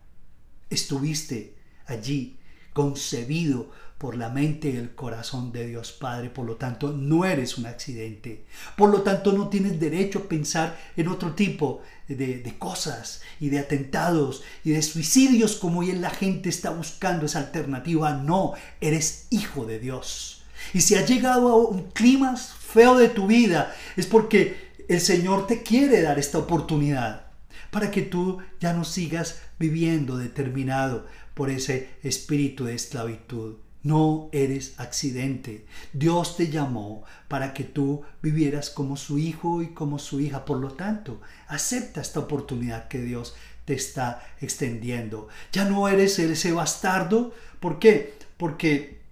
estuviste 0.71 1.55
allí 1.87 2.39
concebido 2.75 3.71
por 3.97 4.17
la 4.17 4.29
mente 4.29 4.69
y 4.69 4.77
el 4.77 4.95
corazón 4.95 5.51
de 5.51 5.67
Dios 5.67 5.93
Padre. 5.93 6.29
Por 6.29 6.45
lo 6.45 6.57
tanto, 6.57 6.93
no 6.93 7.25
eres 7.25 7.57
un 7.57 7.65
accidente. 7.65 8.45
Por 8.77 8.91
lo 8.91 9.01
tanto, 9.01 9.33
no 9.33 9.49
tienes 9.49 9.81
derecho 9.81 10.19
a 10.19 10.29
pensar 10.29 10.79
en 10.95 11.09
otro 11.09 11.33
tipo 11.33 11.81
de, 12.09 12.55
cosas 12.59 13.23
y 13.41 13.49
de 13.49 13.61
atentados 13.61 14.43
y 14.63 14.73
de 14.73 14.83
suicidios 14.83 15.57
como 15.57 15.81
hoy 15.81 15.93
la 15.93 16.11
gente 16.11 16.51
está 16.51 16.69
buscando 16.69 17.25
esa 17.25 17.39
alternativa. 17.39 18.13
No, 18.13 18.53
eres 18.81 19.27
hijo 19.31 19.65
de 19.65 19.79
Dios. 19.79 20.45
Y 20.75 20.83
si 20.83 20.97
has 20.97 21.09
llegado 21.09 21.49
a 21.49 21.57
un 21.57 21.85
clima 21.93 22.37
feo 22.37 22.99
de 22.99 23.09
tu 23.09 23.27
vida, 23.27 23.75
es 23.97 24.07
porque 24.07 24.73
el 24.89 25.01
Señor 25.01 25.47
te 25.47 25.63
quiere 25.63 26.03
dar 26.03 26.19
esta 26.19 26.37
oportunidad 26.37 27.25
para 27.71 27.91
que 27.91 28.03
tú 28.03 28.39
ya 28.61 28.73
no 28.73 28.85
sigas 28.85 29.41
viviendo 29.59 30.17
determinado 30.17 31.07
por 31.35 31.51
ese 31.51 31.91
espíritu 32.03 32.65
de 32.65 32.75
esclavitud. 32.75 33.57
No 33.83 34.31
eres 34.33 34.75
accidente. 34.79 35.67
Dios 35.93 36.39
te 36.39 36.49
llamó 36.49 37.05
para 37.29 37.53
que 37.53 37.65
tú 37.65 38.03
vivieras 38.23 38.71
como 38.71 38.97
su 38.97 39.19
hijo 39.19 39.63
y 39.63 39.75
como 39.75 39.99
su 39.99 40.21
hija. 40.21 40.47
Por 40.47 40.59
lo 40.59 40.73
tanto, 40.73 41.21
acepta 41.49 42.01
esta 42.01 42.21
oportunidad 42.21 42.89
que 42.89 43.03
Dios 43.03 43.35
te 43.67 43.75
está 43.75 44.23
extendiendo. 44.41 45.29
Ya 45.53 45.67
no 45.67 45.87
eres 45.87 46.19
ese 46.19 46.53
bastardo. 46.53 47.35
¿Por 47.61 47.79
qué? 47.79 48.15
Porque 48.39 49.03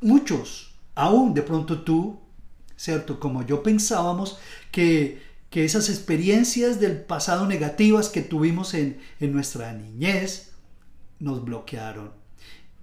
muchos, 0.00 0.74
aún 0.94 1.34
de 1.34 1.42
pronto 1.42 1.82
tú, 1.82 2.20
¿cierto? 2.76 3.18
Como 3.18 3.44
yo 3.44 3.64
pensábamos 3.64 4.38
que, 4.70 5.20
que 5.50 5.64
esas 5.64 5.88
experiencias 5.88 6.78
del 6.78 7.00
pasado 7.00 7.48
negativas 7.48 8.08
que 8.08 8.22
tuvimos 8.22 8.74
en, 8.74 9.00
en 9.18 9.32
nuestra 9.32 9.72
niñez 9.72 10.49
nos 11.20 11.44
bloquearon 11.44 12.12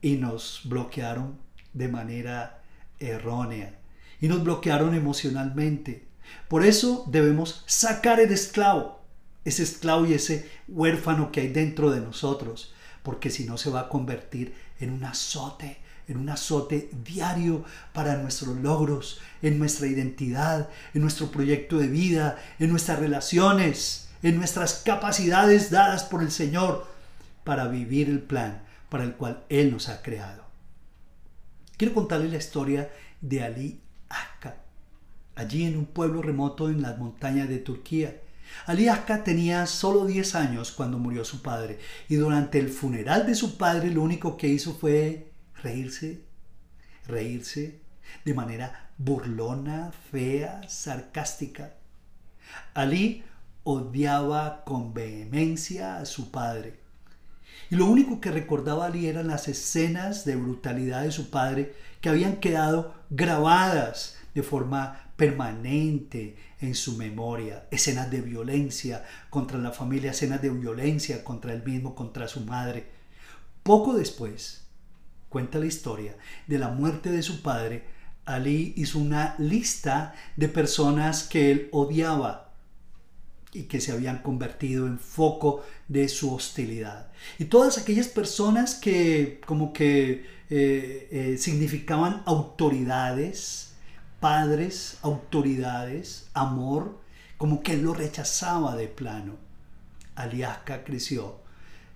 y 0.01 0.15
nos 0.15 0.61
bloquearon 0.63 1.37
de 1.73 1.87
manera 1.89 2.61
errónea 2.99 3.77
y 4.21 4.27
nos 4.27 4.43
bloquearon 4.43 4.95
emocionalmente. 4.95 6.05
Por 6.47 6.65
eso 6.65 7.05
debemos 7.07 7.63
sacar 7.67 8.19
el 8.19 8.31
esclavo, 8.31 9.01
ese 9.45 9.63
esclavo 9.63 10.05
y 10.05 10.13
ese 10.13 10.49
huérfano 10.67 11.31
que 11.31 11.41
hay 11.41 11.49
dentro 11.49 11.91
de 11.91 12.01
nosotros, 12.01 12.73
porque 13.03 13.29
si 13.29 13.45
no 13.45 13.57
se 13.57 13.69
va 13.69 13.81
a 13.81 13.89
convertir 13.89 14.53
en 14.79 14.91
un 14.91 15.03
azote, 15.03 15.77
en 16.07 16.17
un 16.17 16.29
azote 16.29 16.89
diario 17.03 17.63
para 17.93 18.17
nuestros 18.17 18.55
logros, 18.57 19.19
en 19.41 19.59
nuestra 19.59 19.87
identidad, 19.87 20.69
en 20.93 21.01
nuestro 21.01 21.31
proyecto 21.31 21.77
de 21.77 21.87
vida, 21.87 22.37
en 22.59 22.69
nuestras 22.69 22.99
relaciones, 22.99 24.09
en 24.23 24.37
nuestras 24.37 24.81
capacidades 24.85 25.69
dadas 25.69 26.03
por 26.03 26.21
el 26.21 26.31
Señor 26.31 26.96
para 27.47 27.69
vivir 27.69 28.09
el 28.09 28.19
plan 28.19 28.61
para 28.89 29.05
el 29.05 29.13
cual 29.13 29.45
Él 29.47 29.71
nos 29.71 29.87
ha 29.87 30.01
creado. 30.01 30.43
Quiero 31.77 31.93
contarles 31.93 32.29
la 32.29 32.39
historia 32.39 32.91
de 33.21 33.41
Ali 33.41 33.79
Akka, 34.09 34.57
allí 35.33 35.63
en 35.63 35.77
un 35.77 35.85
pueblo 35.85 36.21
remoto 36.21 36.67
en 36.67 36.81
las 36.81 36.97
montañas 36.97 37.47
de 37.47 37.59
Turquía. 37.59 38.19
Ali 38.65 38.89
Akka 38.89 39.23
tenía 39.23 39.65
solo 39.65 40.05
10 40.05 40.35
años 40.35 40.73
cuando 40.73 40.99
murió 40.99 41.23
su 41.23 41.41
padre 41.41 41.79
y 42.09 42.15
durante 42.15 42.59
el 42.59 42.67
funeral 42.67 43.25
de 43.25 43.35
su 43.35 43.57
padre 43.57 43.91
lo 43.91 44.01
único 44.01 44.35
que 44.35 44.49
hizo 44.49 44.73
fue 44.73 45.31
reírse, 45.63 46.19
reírse 47.07 47.79
de 48.25 48.33
manera 48.33 48.89
burlona, 48.97 49.93
fea, 50.11 50.67
sarcástica. 50.67 51.75
Ali 52.73 53.23
odiaba 53.63 54.65
con 54.65 54.93
vehemencia 54.93 55.99
a 55.99 56.05
su 56.05 56.29
padre 56.29 56.86
y 57.69 57.75
lo 57.75 57.85
único 57.85 58.21
que 58.21 58.31
recordaba 58.31 58.85
Ali 58.85 59.07
eran 59.07 59.27
las 59.27 59.47
escenas 59.47 60.25
de 60.25 60.35
brutalidad 60.35 61.03
de 61.03 61.11
su 61.11 61.29
padre 61.29 61.73
que 62.01 62.09
habían 62.09 62.37
quedado 62.37 62.93
grabadas 63.09 64.17
de 64.33 64.43
forma 64.43 65.11
permanente 65.15 66.37
en 66.61 66.75
su 66.75 66.95
memoria. 66.95 67.67
Escenas 67.71 68.09
de 68.09 68.21
violencia 68.21 69.03
contra 69.29 69.57
la 69.57 69.71
familia, 69.71 70.11
escenas 70.11 70.41
de 70.41 70.49
violencia 70.49 71.23
contra 71.23 71.53
él 71.53 71.63
mismo, 71.63 71.95
contra 71.95 72.27
su 72.27 72.41
madre. 72.41 72.87
Poco 73.63 73.95
después, 73.95 74.65
cuenta 75.27 75.59
la 75.59 75.65
historia, 75.65 76.15
de 76.47 76.59
la 76.59 76.69
muerte 76.69 77.11
de 77.11 77.21
su 77.21 77.41
padre, 77.41 77.83
Ali 78.25 78.73
hizo 78.77 78.99
una 78.99 79.35
lista 79.39 80.13
de 80.35 80.49
personas 80.49 81.23
que 81.23 81.51
él 81.51 81.69
odiaba 81.71 82.46
y 83.57 83.63
que 83.63 83.81
se 83.81 83.91
habían 83.91 84.19
convertido 84.19 84.85
en 84.85 84.99
foco 84.99 85.63
de 85.87 86.07
su 86.09 86.33
hostilidad. 86.33 87.07
Y 87.39 87.45
todas 87.45 87.79
aquellas 87.79 88.07
personas 88.07 88.75
que 88.75 89.41
como 89.45 89.73
que 89.73 90.25
eh, 90.49 91.07
eh, 91.11 91.37
significaban 91.39 92.21
autoridades, 92.25 93.73
padres, 94.19 94.99
autoridades, 95.01 96.27
amor, 96.35 96.99
como 97.37 97.63
que 97.63 97.73
él 97.73 97.81
lo 97.81 97.95
rechazaba 97.95 98.75
de 98.75 98.87
plano. 98.87 99.35
Aliaska 100.15 100.83
creció 100.83 101.39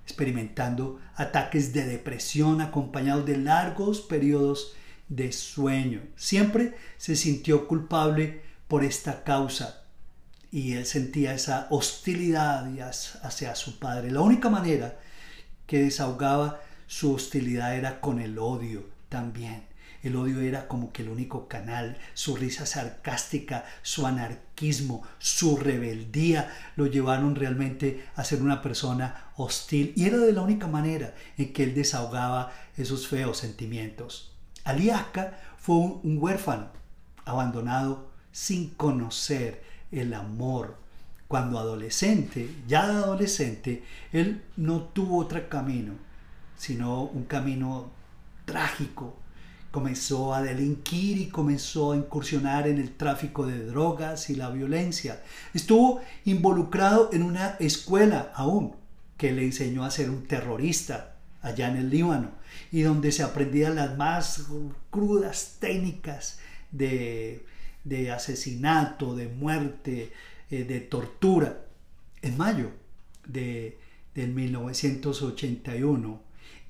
experimentando 0.04 1.00
ataques 1.16 1.74
de 1.74 1.86
depresión 1.86 2.60
acompañados 2.60 3.26
de 3.26 3.38
largos 3.38 4.02
periodos 4.02 4.74
de 5.10 5.32
sueño. 5.32 6.02
Siempre 6.16 6.76
se 6.98 7.16
sintió 7.16 7.68
culpable 7.68 8.42
por 8.68 8.84
esta 8.84 9.24
causa 9.24 9.81
y 10.52 10.74
él 10.74 10.86
sentía 10.86 11.34
esa 11.34 11.68
hostilidad 11.70 12.68
hacia 13.24 13.56
su 13.56 13.80
padre. 13.80 14.12
La 14.12 14.22
única 14.22 14.50
manera 14.50 15.00
que 15.66 15.80
desahogaba 15.80 16.60
su 16.88 17.14
hostilidad 17.14 17.76
era 17.76 18.02
con 18.02 18.20
el 18.20 18.38
odio 18.38 18.86
también. 19.08 19.72
El 20.04 20.16
odio 20.16 20.42
era 20.42 20.68
como 20.68 20.92
que 20.92 21.04
el 21.04 21.10
único 21.10 21.48
canal, 21.48 21.98
su 22.16 22.36
risa 22.36 22.66
sarcástica, 22.66 23.66
su 23.84 24.06
anarquismo, 24.08 25.04
su 25.20 25.58
rebeldía 25.58 26.52
lo 26.76 26.88
llevaron 26.88 27.36
realmente 27.36 28.06
a 28.16 28.24
ser 28.24 28.42
una 28.42 28.62
persona 28.62 29.32
hostil 29.38 29.94
y 29.96 30.06
era 30.06 30.18
de 30.18 30.34
la 30.34 30.42
única 30.42 30.68
manera 30.68 31.14
en 31.38 31.54
que 31.54 31.64
él 31.64 31.76
desahogaba 31.76 32.52
esos 32.76 33.08
feos 33.08 33.38
sentimientos. 33.38 34.36
Aliaska 34.64 35.40
fue 35.58 35.76
un 35.76 36.18
huérfano 36.20 36.72
abandonado 37.24 38.12
sin 38.32 38.72
conocer 38.72 39.71
el 39.92 40.14
amor. 40.14 40.76
Cuando 41.28 41.60
adolescente, 41.60 42.50
ya 42.68 42.88
de 42.88 42.94
adolescente, 42.94 43.84
él 44.12 44.44
no 44.58 44.82
tuvo 44.82 45.20
otro 45.20 45.48
camino, 45.48 45.94
sino 46.58 47.04
un 47.04 47.24
camino 47.24 47.90
trágico 48.44 49.16
comenzó 49.72 50.36
a 50.36 50.42
delinquir 50.42 51.18
y 51.18 51.30
comenzó 51.30 51.94
a 51.94 51.96
incursionar 51.96 52.68
en 52.68 52.78
el 52.78 52.92
tráfico 52.92 53.48
de 53.48 53.66
drogas 53.66 54.30
y 54.30 54.36
la 54.36 54.50
violencia. 54.50 55.24
Estuvo 55.54 56.02
involucrado 56.26 57.10
en 57.14 57.24
una 57.24 57.56
escuela 57.60 58.32
aún 58.36 58.76
que 59.18 59.32
le 59.32 59.46
enseñó 59.46 59.86
a 59.86 59.92
ser 59.92 60.10
un 60.10 60.28
terrorista 60.28 61.16
allá 61.42 61.70
en 61.70 61.78
el 61.78 61.90
Líbano 61.90 62.32
y 62.72 62.82
donde 62.82 63.12
se 63.12 63.24
aprendían 63.24 63.76
las 63.76 63.98
más 63.98 64.48
crudas 64.90 65.56
técnicas 65.60 66.40
de, 66.72 67.46
asesinato, 68.12 69.16
de 69.16 69.28
muerte, 69.28 70.12
eh, 70.50 70.64
de 70.64 70.80
tortura. 70.82 71.66
En 72.22 72.38
mayo 72.38 72.72
de, 73.28 73.78
del 74.14 74.32
1981, 74.34 76.22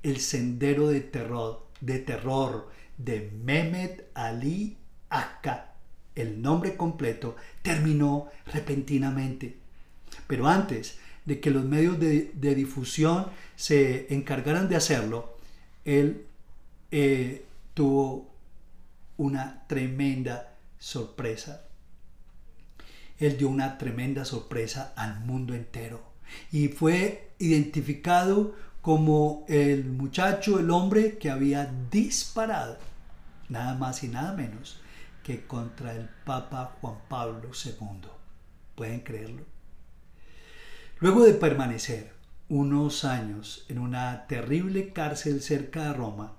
el 0.03 0.19
sendero 0.19 0.87
de 0.87 1.01
terror, 1.01 1.67
de 1.81 1.99
terror 1.99 2.69
de 2.97 3.31
Mehmet 3.43 4.09
Ali 4.13 4.77
Akka, 5.09 5.73
el 6.15 6.41
nombre 6.41 6.75
completo, 6.75 7.35
terminó 7.61 8.29
repentinamente. 8.45 9.57
Pero 10.27 10.47
antes 10.47 10.97
de 11.25 11.39
que 11.39 11.51
los 11.51 11.65
medios 11.65 11.99
de, 11.99 12.31
difusión 12.55 13.27
se 13.55 14.13
encargaran 14.13 14.69
de 14.69 14.75
hacerlo, 14.75 15.37
él 15.85 16.25
eh, 16.91 17.45
tuvo 17.73 18.29
una 19.17 19.63
tremenda 19.67 20.50
sorpresa. 20.81 21.67
Él 23.19 23.37
dio 23.37 23.47
una 23.49 23.77
tremenda 23.77 24.25
sorpresa 24.25 24.93
al 24.95 25.19
mundo 25.19 25.53
entero 25.53 26.01
y 26.51 26.69
fue 26.69 27.33
identificado 27.37 28.55
como 28.81 29.45
el 29.47 29.85
muchacho, 29.85 30.59
el 30.59 30.71
hombre 30.71 31.19
que 31.19 31.29
había 31.29 31.71
disparado 31.91 32.79
nada 33.47 33.75
más 33.75 34.03
y 34.03 34.07
nada 34.07 34.33
menos 34.33 34.81
que 35.23 35.45
contra 35.45 35.93
el 35.93 36.09
Papa 36.25 36.77
Juan 36.81 36.95
Pablo 37.07 37.51
II. 37.53 38.09
¿Pueden 38.73 39.01
creerlo? 39.01 39.43
Luego 40.99 41.23
de 41.23 41.33
permanecer 41.33 42.13
unos 42.49 43.05
años 43.05 43.65
en 43.69 43.77
una 43.77 44.25
terrible 44.25 44.93
cárcel 44.93 45.41
cerca 45.41 45.83
de 45.83 45.93
Roma, 45.93 46.33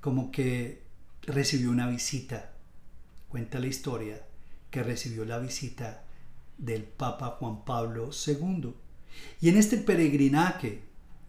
como 0.00 0.32
que 0.32 0.82
recibió 1.22 1.70
una 1.70 1.86
visita. 1.86 2.51
Cuenta 3.32 3.60
la 3.60 3.66
historia 3.66 4.20
que 4.70 4.82
recibió 4.82 5.24
la 5.24 5.38
visita 5.38 6.04
del 6.58 6.82
Papa 6.82 7.36
Juan 7.38 7.64
Pablo 7.64 8.10
II. 8.26 8.74
Y 9.40 9.48
en 9.48 9.56
este 9.56 9.78
peregrinaje 9.78 10.82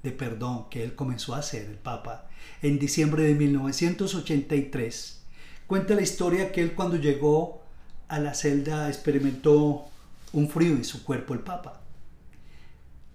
de 0.04 0.12
perdón 0.12 0.70
que 0.70 0.84
él 0.84 0.96
comenzó 0.96 1.34
a 1.34 1.38
hacer, 1.38 1.64
el 1.64 1.78
Papa, 1.78 2.28
en 2.62 2.78
diciembre 2.78 3.24
de 3.24 3.36
1983. 3.36 5.24
Cuenta 5.66 5.96
la 5.96 6.02
historia 6.02 6.52
que 6.52 6.62
él 6.62 6.74
cuando 6.74 6.98
llegó 6.98 7.64
a 8.10 8.20
la 8.20 8.34
celda 8.34 8.90
experimentó 8.90 9.86
un 10.34 10.50
frío 10.50 10.74
en 10.74 10.84
su 10.84 11.06
cuerpo 11.06 11.34
el 11.34 11.40
Papa. 11.40 11.84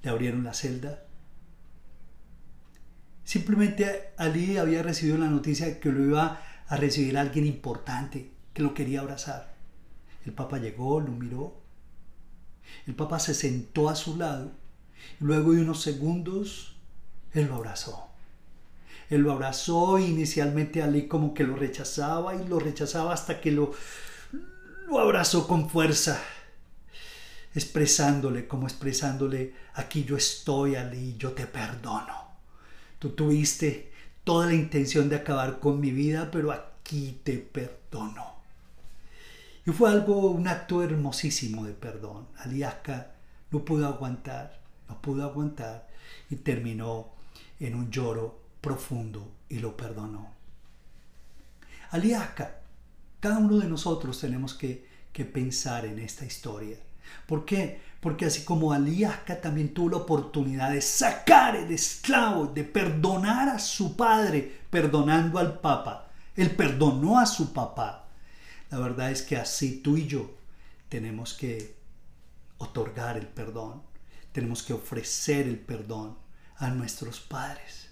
Le 0.02 0.08
abrieron 0.08 0.44
la 0.44 0.54
celda. 0.54 1.04
Simplemente 3.22 4.14
Ali 4.16 4.56
había 4.56 4.82
recibido 4.82 5.18
la 5.18 5.28
noticia 5.28 5.78
que 5.78 5.92
lo 5.92 6.02
iba 6.02 6.40
a 6.66 6.76
recibir 6.78 7.18
alguien 7.18 7.44
importante, 7.44 8.37
que 8.54 8.62
lo 8.62 8.74
quería 8.74 9.00
abrazar. 9.00 9.54
El 10.24 10.32
Papa 10.32 10.58
llegó, 10.58 11.00
lo 11.00 11.12
miró. 11.12 11.60
El 12.86 12.94
Papa 12.94 13.18
se 13.18 13.34
sentó 13.34 13.88
a 13.88 13.96
su 13.96 14.16
lado. 14.16 14.52
Y 15.20 15.24
luego 15.24 15.52
de 15.52 15.62
unos 15.62 15.80
segundos 15.80 16.76
él 17.32 17.46
lo 17.48 17.56
abrazó. 17.56 18.08
Él 19.10 19.22
lo 19.22 19.32
abrazó 19.32 19.98
inicialmente 19.98 20.82
Ali 20.82 21.08
como 21.08 21.32
que 21.32 21.44
lo 21.44 21.56
rechazaba 21.56 22.34
y 22.34 22.46
lo 22.46 22.58
rechazaba 22.58 23.14
hasta 23.14 23.40
que 23.40 23.50
lo, 23.52 23.72
lo 24.86 24.98
abrazó 24.98 25.46
con 25.46 25.70
fuerza, 25.70 26.22
expresándole, 27.54 28.46
como 28.46 28.66
expresándole, 28.66 29.54
aquí 29.74 30.04
yo 30.04 30.16
estoy 30.16 30.76
Ali, 30.76 31.16
yo 31.16 31.32
te 31.32 31.46
perdono. 31.46 32.28
Tú 32.98 33.10
tuviste 33.10 33.92
toda 34.24 34.46
la 34.46 34.54
intención 34.54 35.08
de 35.08 35.16
acabar 35.16 35.58
con 35.58 35.80
mi 35.80 35.90
vida, 35.90 36.30
pero 36.30 36.52
aquí 36.52 37.20
te 37.22 37.38
perdono. 37.38 38.37
Y 39.68 39.70
fue 39.70 39.90
algo, 39.90 40.30
un 40.30 40.48
acto 40.48 40.82
hermosísimo 40.82 41.66
de 41.66 41.74
perdón. 41.74 42.26
Aliaska 42.38 43.10
no 43.50 43.66
pudo 43.66 43.86
aguantar, 43.86 44.58
no 44.88 44.98
pudo 45.02 45.22
aguantar 45.24 45.86
y 46.30 46.36
terminó 46.36 47.08
en 47.60 47.74
un 47.74 47.90
lloro 47.90 48.40
profundo 48.62 49.30
y 49.46 49.58
lo 49.58 49.76
perdonó. 49.76 50.32
Aliaska, 51.90 52.60
cada 53.20 53.36
uno 53.36 53.58
de 53.58 53.68
nosotros 53.68 54.18
tenemos 54.18 54.54
que, 54.54 54.88
que 55.12 55.26
pensar 55.26 55.84
en 55.84 55.98
esta 55.98 56.24
historia. 56.24 56.78
¿Por 57.26 57.44
qué? 57.44 57.78
Porque 58.00 58.24
así 58.24 58.46
como 58.46 58.72
Aliaska 58.72 59.38
también 59.38 59.74
tuvo 59.74 59.90
la 59.90 59.96
oportunidad 59.98 60.70
de 60.70 60.80
sacar 60.80 61.56
el 61.56 61.70
esclavo, 61.70 62.46
de 62.46 62.64
perdonar 62.64 63.50
a 63.50 63.58
su 63.58 63.94
padre, 63.94 64.60
perdonando 64.70 65.38
al 65.38 65.60
Papa. 65.60 66.08
Él 66.34 66.52
perdonó 66.52 67.18
a 67.18 67.26
su 67.26 67.52
papá. 67.52 68.07
La 68.70 68.78
verdad 68.78 69.10
es 69.10 69.22
que 69.22 69.36
así 69.36 69.80
tú 69.80 69.96
y 69.96 70.06
yo 70.06 70.36
tenemos 70.88 71.34
que 71.34 71.76
otorgar 72.58 73.16
el 73.16 73.26
perdón, 73.26 73.82
tenemos 74.32 74.62
que 74.62 74.72
ofrecer 74.72 75.46
el 75.46 75.58
perdón 75.58 76.18
a 76.56 76.68
nuestros 76.70 77.20
padres. 77.20 77.88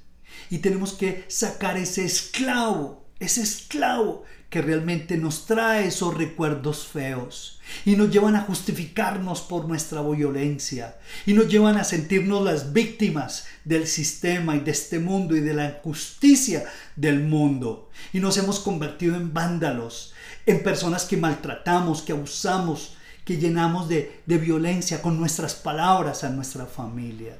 Y 0.50 0.58
tenemos 0.58 0.92
que 0.92 1.24
sacar 1.28 1.76
ese 1.76 2.04
esclavo, 2.04 3.06
ese 3.18 3.42
esclavo 3.42 4.24
que 4.50 4.62
realmente 4.62 5.16
nos 5.16 5.46
trae 5.46 5.88
esos 5.88 6.14
recuerdos 6.14 6.86
feos 6.86 7.60
y 7.84 7.96
nos 7.96 8.10
llevan 8.10 8.36
a 8.36 8.42
justificarnos 8.42 9.40
por 9.40 9.66
nuestra 9.66 10.02
violencia 10.02 10.96
y 11.26 11.32
nos 11.32 11.48
llevan 11.48 11.76
a 11.76 11.84
sentirnos 11.84 12.44
las 12.44 12.72
víctimas 12.72 13.46
del 13.64 13.86
sistema 13.86 14.54
y 14.54 14.60
de 14.60 14.70
este 14.70 15.00
mundo 15.00 15.36
y 15.36 15.40
de 15.40 15.54
la 15.54 15.70
injusticia 15.70 16.64
del 16.94 17.24
mundo. 17.24 17.90
Y 18.12 18.20
nos 18.20 18.38
hemos 18.38 18.60
convertido 18.60 19.16
en 19.16 19.34
vándalos, 19.34 20.14
en 20.46 20.62
personas 20.62 21.04
que 21.04 21.16
maltratamos, 21.16 22.02
que 22.02 22.12
abusamos, 22.12 22.96
que 23.24 23.38
llenamos 23.38 23.88
de, 23.88 24.22
violencia 24.26 25.02
con 25.02 25.18
nuestras 25.18 25.54
palabras 25.56 26.22
a 26.22 26.30
nuestra 26.30 26.66
familia. 26.66 27.36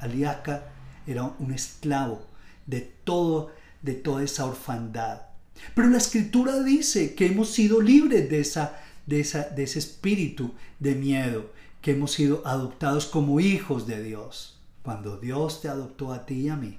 Aliaca 0.00 0.70
era 1.06 1.24
un 1.38 1.52
esclavo 1.52 2.26
de 2.66 2.80
todo 2.80 3.52
de 3.82 3.94
toda 3.94 4.22
esa 4.24 4.44
orfandad. 4.44 5.27
Pero 5.74 5.88
la 5.88 5.98
escritura 5.98 6.62
dice 6.62 7.14
que 7.14 7.26
hemos 7.26 7.50
sido 7.50 7.80
libres 7.80 8.28
de 8.30 8.40
esa 8.40 8.80
de, 9.08 9.20
esa, 9.20 9.48
de 9.48 9.62
ese 9.62 9.78
espíritu 9.78 10.52
de 10.78 10.94
miedo, 10.94 11.50
que 11.80 11.92
hemos 11.92 12.12
sido 12.12 12.46
adoptados 12.46 13.06
como 13.06 13.40
hijos 13.40 13.86
de 13.86 14.02
Dios, 14.02 14.60
cuando 14.82 15.16
Dios 15.16 15.62
te 15.62 15.68
adoptó 15.68 16.12
a 16.12 16.26
ti 16.26 16.42
y 16.42 16.48
a 16.50 16.56
mí. 16.56 16.78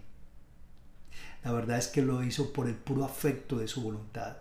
La 1.44 1.52
verdad 1.52 1.80
es 1.80 1.88
que 1.88 2.04
lo 2.04 2.24
hizo 2.24 2.54
por 2.54 2.68
el 2.68 2.76
puro 2.76 3.04
afecto 3.04 3.58
de 3.58 3.68
su 3.68 3.82
voluntad. 3.82 4.38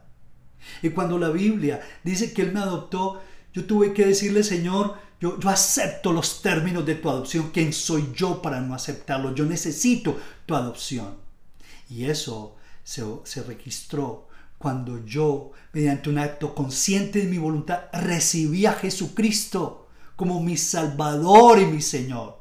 Y 0.82 0.90
cuando 0.90 1.18
la 1.18 1.30
Biblia 1.30 1.80
dice 2.04 2.34
que 2.34 2.42
Él 2.42 2.52
me 2.52 2.60
adoptó, 2.60 3.22
yo 3.54 3.64
tuve 3.64 3.94
que 3.94 4.04
decirle, 4.04 4.42
Señor, 4.42 4.96
yo, 5.20 5.38
acepto 5.46 6.12
los 6.12 6.42
términos 6.42 6.84
de 6.84 6.96
tu 6.96 7.08
adopción. 7.08 7.50
¿Quién 7.52 7.72
soy 7.72 8.12
yo 8.14 8.42
para 8.42 8.60
no 8.60 8.74
aceptarlo? 8.74 9.34
Yo 9.34 9.46
necesito 9.46 10.18
tu 10.44 10.54
adopción. 10.54 11.16
Y 11.88 12.04
eso 12.04 12.56
se, 12.84 13.02
se 13.24 13.42
registró 13.44 14.27
cuando 14.58 15.04
yo, 15.04 15.52
mediante 15.72 16.10
un 16.10 16.18
acto 16.18 16.54
consciente 16.54 17.20
de 17.20 17.26
mi 17.26 17.38
voluntad, 17.38 17.84
recibí 17.92 18.66
a 18.66 18.72
Jesucristo 18.72 19.88
como 20.16 20.42
mi 20.42 20.56
Salvador 20.56 21.60
y 21.60 21.66
mi 21.66 21.80
Señor. 21.80 22.38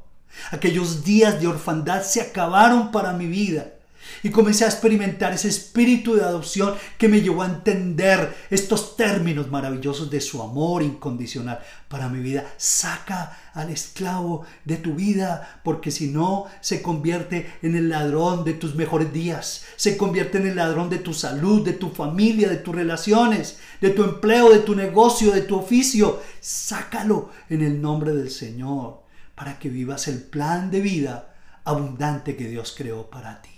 Aquellos 0.52 1.04
días 1.04 1.40
de 1.40 1.48
orfandad 1.48 2.04
se 2.04 2.22
acabaron 2.22 2.92
para 2.92 3.14
mi 3.14 3.28
vida 3.28 3.77
y 4.24 4.30
comencé 4.30 4.66
a 4.66 4.70
experimentar 4.70 5.34
ese 5.34 5.48
espíritu 5.48 6.16
de 6.16 6.24
adopción 6.24 6.76
que 6.98 7.08
me 7.08 7.22
llevó 7.22 7.44
a 7.44 7.48
entender 7.48 8.36
estos 8.50 8.96
términos 8.96 9.50
maravillosos 9.50 10.10
de 10.10 10.22
su 10.22 10.42
amor 10.42 10.84
incondicional 10.84 11.60
para 11.88 12.10
mi 12.10 12.20
vida. 12.20 12.46
Saca 12.58 13.52
al 13.54 13.70
esclavo 13.70 14.46
de 14.66 14.78
tu 14.78 14.96
vida, 14.96 15.62
porque 15.64 15.92
si 15.92 16.08
no, 16.08 16.46
se 16.62 16.82
convierte 16.82 17.52
en 17.62 17.76
el 17.76 17.90
ladrón 17.90 18.44
de 18.44 18.54
tus 18.54 18.76
mejores 18.76 19.12
días, 19.14 19.66
se 19.76 19.98
convierte 19.98 20.38
en 20.38 20.48
el 20.48 20.56
ladrón 20.56 20.90
de 20.90 21.00
tu 21.00 21.14
salud, 21.14 21.64
de 21.64 21.74
tu 21.74 21.90
familia, 21.90 22.50
de 22.50 22.58
tus 22.58 22.76
relaciones, 22.76 23.60
de 23.82 23.90
tu 23.92 24.04
empleo, 24.04 24.52
de 24.52 24.60
tu 24.60 24.76
negocio, 24.76 25.32
de 25.32 25.42
tu 25.42 25.58
oficio. 25.58 26.22
Sácalo 26.40 27.30
en 27.50 27.62
el 27.62 27.82
nombre 27.82 28.14
del 28.14 28.30
Señor 28.30 29.04
para 29.36 29.60
que 29.60 29.70
vivas 29.70 30.08
el 30.08 30.22
plan 30.24 30.72
de 30.72 30.82
vida 30.82 31.36
abundante 31.64 32.36
que 32.36 32.48
Dios 32.48 32.74
creó 32.76 33.10
para 33.10 33.42
ti. 33.42 33.57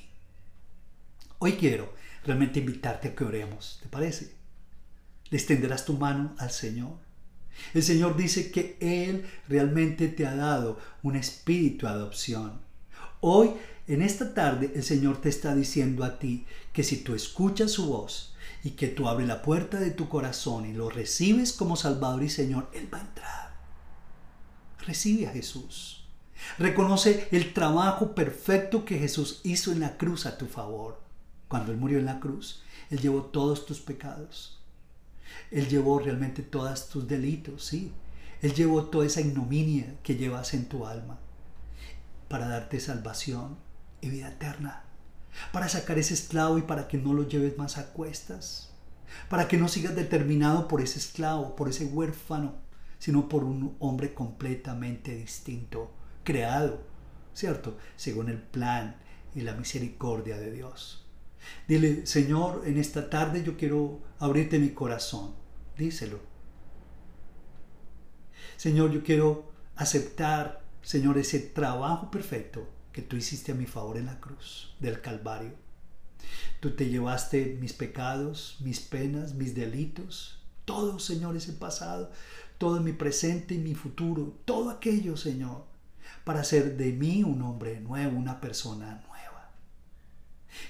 Hoy 1.40 1.54
quiero 1.54 1.94
realmente 2.26 2.60
invitarte 2.60 3.08
a 3.10 3.16
que 3.16 3.24
oremos, 3.24 3.80
¿te 3.82 3.90
parece? 3.90 4.36
Le 5.30 5.38
extenderás 5.38 5.86
tu 5.86 5.94
mano 5.94 6.36
al 6.38 6.52
Señor. 6.52 6.98
El 7.74 7.84
Señor 7.84 8.16
dice 8.16 8.52
que 8.52 8.78
Él 8.80 9.26
realmente 9.48 10.08
te 10.08 10.26
ha 10.26 10.36
dado 10.36 10.80
un 11.02 11.16
espíritu 11.16 11.86
de 11.86 11.94
adopción. 11.94 12.62
Hoy, 13.22 13.52
en 13.88 14.02
esta 14.02 14.34
tarde, 14.34 14.72
el 14.76 14.84
Señor 14.84 15.20
te 15.22 15.30
está 15.30 15.56
diciendo 15.56 16.04
a 16.04 16.20
ti 16.20 16.46
que 16.74 16.84
si 16.84 16.98
tú 16.98 17.16
escuchas 17.16 17.72
su 17.72 17.88
voz, 17.88 18.36
y 18.64 18.72
que 18.72 18.88
tú 18.88 19.08
abres 19.08 19.28
la 19.28 19.42
puerta 19.42 19.80
de 19.80 19.92
tu 19.92 20.10
corazón 20.10 20.66
y 20.66 20.74
lo 20.74 20.90
recibes 20.90 21.54
como 21.54 21.76
Salvador 21.76 22.24
y 22.24 22.30
Señor, 22.30 22.70
Él 22.74 22.94
va 22.94 22.98
a 22.98 23.02
entrar. 23.02 23.54
Recibe 24.86 25.28
a 25.28 25.32
Jesús. 25.32 26.08
Reconoce 26.58 27.28
el 27.32 27.54
trabajo 27.54 28.16
perfecto 28.16 28.86
que 28.86 28.98
Jesús 28.98 29.42
hizo 29.44 29.72
en 29.72 29.80
la 29.80 29.98
cruz 29.98 30.26
a 30.26 30.38
tu 30.38 30.46
favor. 30.46 31.09
Cuando 31.50 31.74
Él 31.74 31.78
murió 31.78 32.00
en 32.00 32.06
la 32.06 32.22
cruz, 32.22 32.64
Él 32.90 33.00
llevó 33.00 33.24
todos 33.24 33.66
tus 33.66 33.82
pecados. 33.82 34.62
Él 35.52 35.68
llevó 35.68 36.00
realmente 36.00 36.42
todos 36.42 36.88
tus 36.88 37.06
delitos, 37.06 37.66
sí. 37.66 37.92
Él 38.42 38.54
llevó 38.54 38.86
toda 38.86 39.06
esa 39.06 39.20
ignominia 39.20 39.98
que 40.02 40.16
llevas 40.16 40.54
en 40.54 40.70
tu 40.70 40.86
alma 40.86 41.20
para 42.30 42.48
darte 42.48 42.80
salvación 42.80 43.58
y 44.00 44.10
vida 44.10 44.30
eterna 44.30 44.86
para 45.52 45.70
sacar 45.70 45.98
ese 45.98 46.14
esclavo 46.14 46.58
y 46.58 46.64
para 46.64 46.88
que 46.88 46.98
no 46.98 47.14
lo 47.14 47.28
lleves 47.28 47.58
más 47.58 47.78
a 47.78 47.92
cuestas, 47.92 48.72
para 49.30 49.48
que 49.48 49.58
no 49.58 49.68
sigas 49.68 49.96
determinado 49.96 50.68
por 50.68 50.82
ese 50.82 51.00
esclavo, 51.00 51.56
por 51.56 51.70
ese 51.70 51.86
huérfano, 51.86 52.56
sino 53.00 53.30
por 53.30 53.44
un 53.44 53.76
hombre 53.80 54.14
completamente 54.14 55.16
distinto, 55.16 55.92
creado, 56.24 56.82
¿cierto? 57.34 57.78
Según 57.96 58.30
el 58.30 58.42
plan 58.42 58.98
y 59.36 59.42
la 59.42 59.54
misericordia 59.54 60.38
de 60.38 60.52
Dios. 60.52 61.06
Dile, 61.68 62.06
Señor, 62.06 62.64
en 62.66 62.78
esta 62.78 63.10
tarde 63.10 63.44
yo 63.44 63.58
quiero 63.58 64.02
abrirte 64.20 64.60
mi 64.60 64.70
corazón. 64.70 65.34
Díselo. 65.78 66.20
Señor, 68.58 68.92
yo 68.92 69.04
quiero 69.04 69.52
aceptar, 69.76 70.66
Señor, 70.82 71.18
ese 71.18 71.40
trabajo 71.40 72.12
perfecto 72.12 72.68
que 72.92 73.02
tú 73.02 73.16
hiciste 73.16 73.54
a 73.54 73.56
mi 73.56 73.66
favor 73.66 73.98
en 73.98 74.08
la 74.08 74.20
cruz 74.20 74.76
del 74.80 75.02
Calvario. 75.02 75.54
Tú 76.60 76.72
te 76.72 76.90
llevaste 76.90 77.58
mis 77.62 77.74
pecados, 77.74 78.58
mis 78.60 78.82
penas, 78.82 79.34
mis 79.34 79.56
delitos, 79.56 80.44
todo, 80.66 81.00
Señor, 81.00 81.38
ese 81.38 81.54
pasado, 81.54 82.12
todo 82.58 82.82
mi 82.82 82.92
presente 82.92 83.56
y 83.56 83.60
mi 83.60 83.74
futuro, 83.74 84.38
todo 84.46 84.70
aquello, 84.70 85.16
Señor, 85.16 85.66
para 86.26 86.42
hacer 86.42 86.76
de 86.76 86.92
mí 86.92 87.24
un 87.24 87.42
hombre 87.42 87.80
nuevo, 87.80 88.18
una 88.18 88.42
persona. 88.42 89.04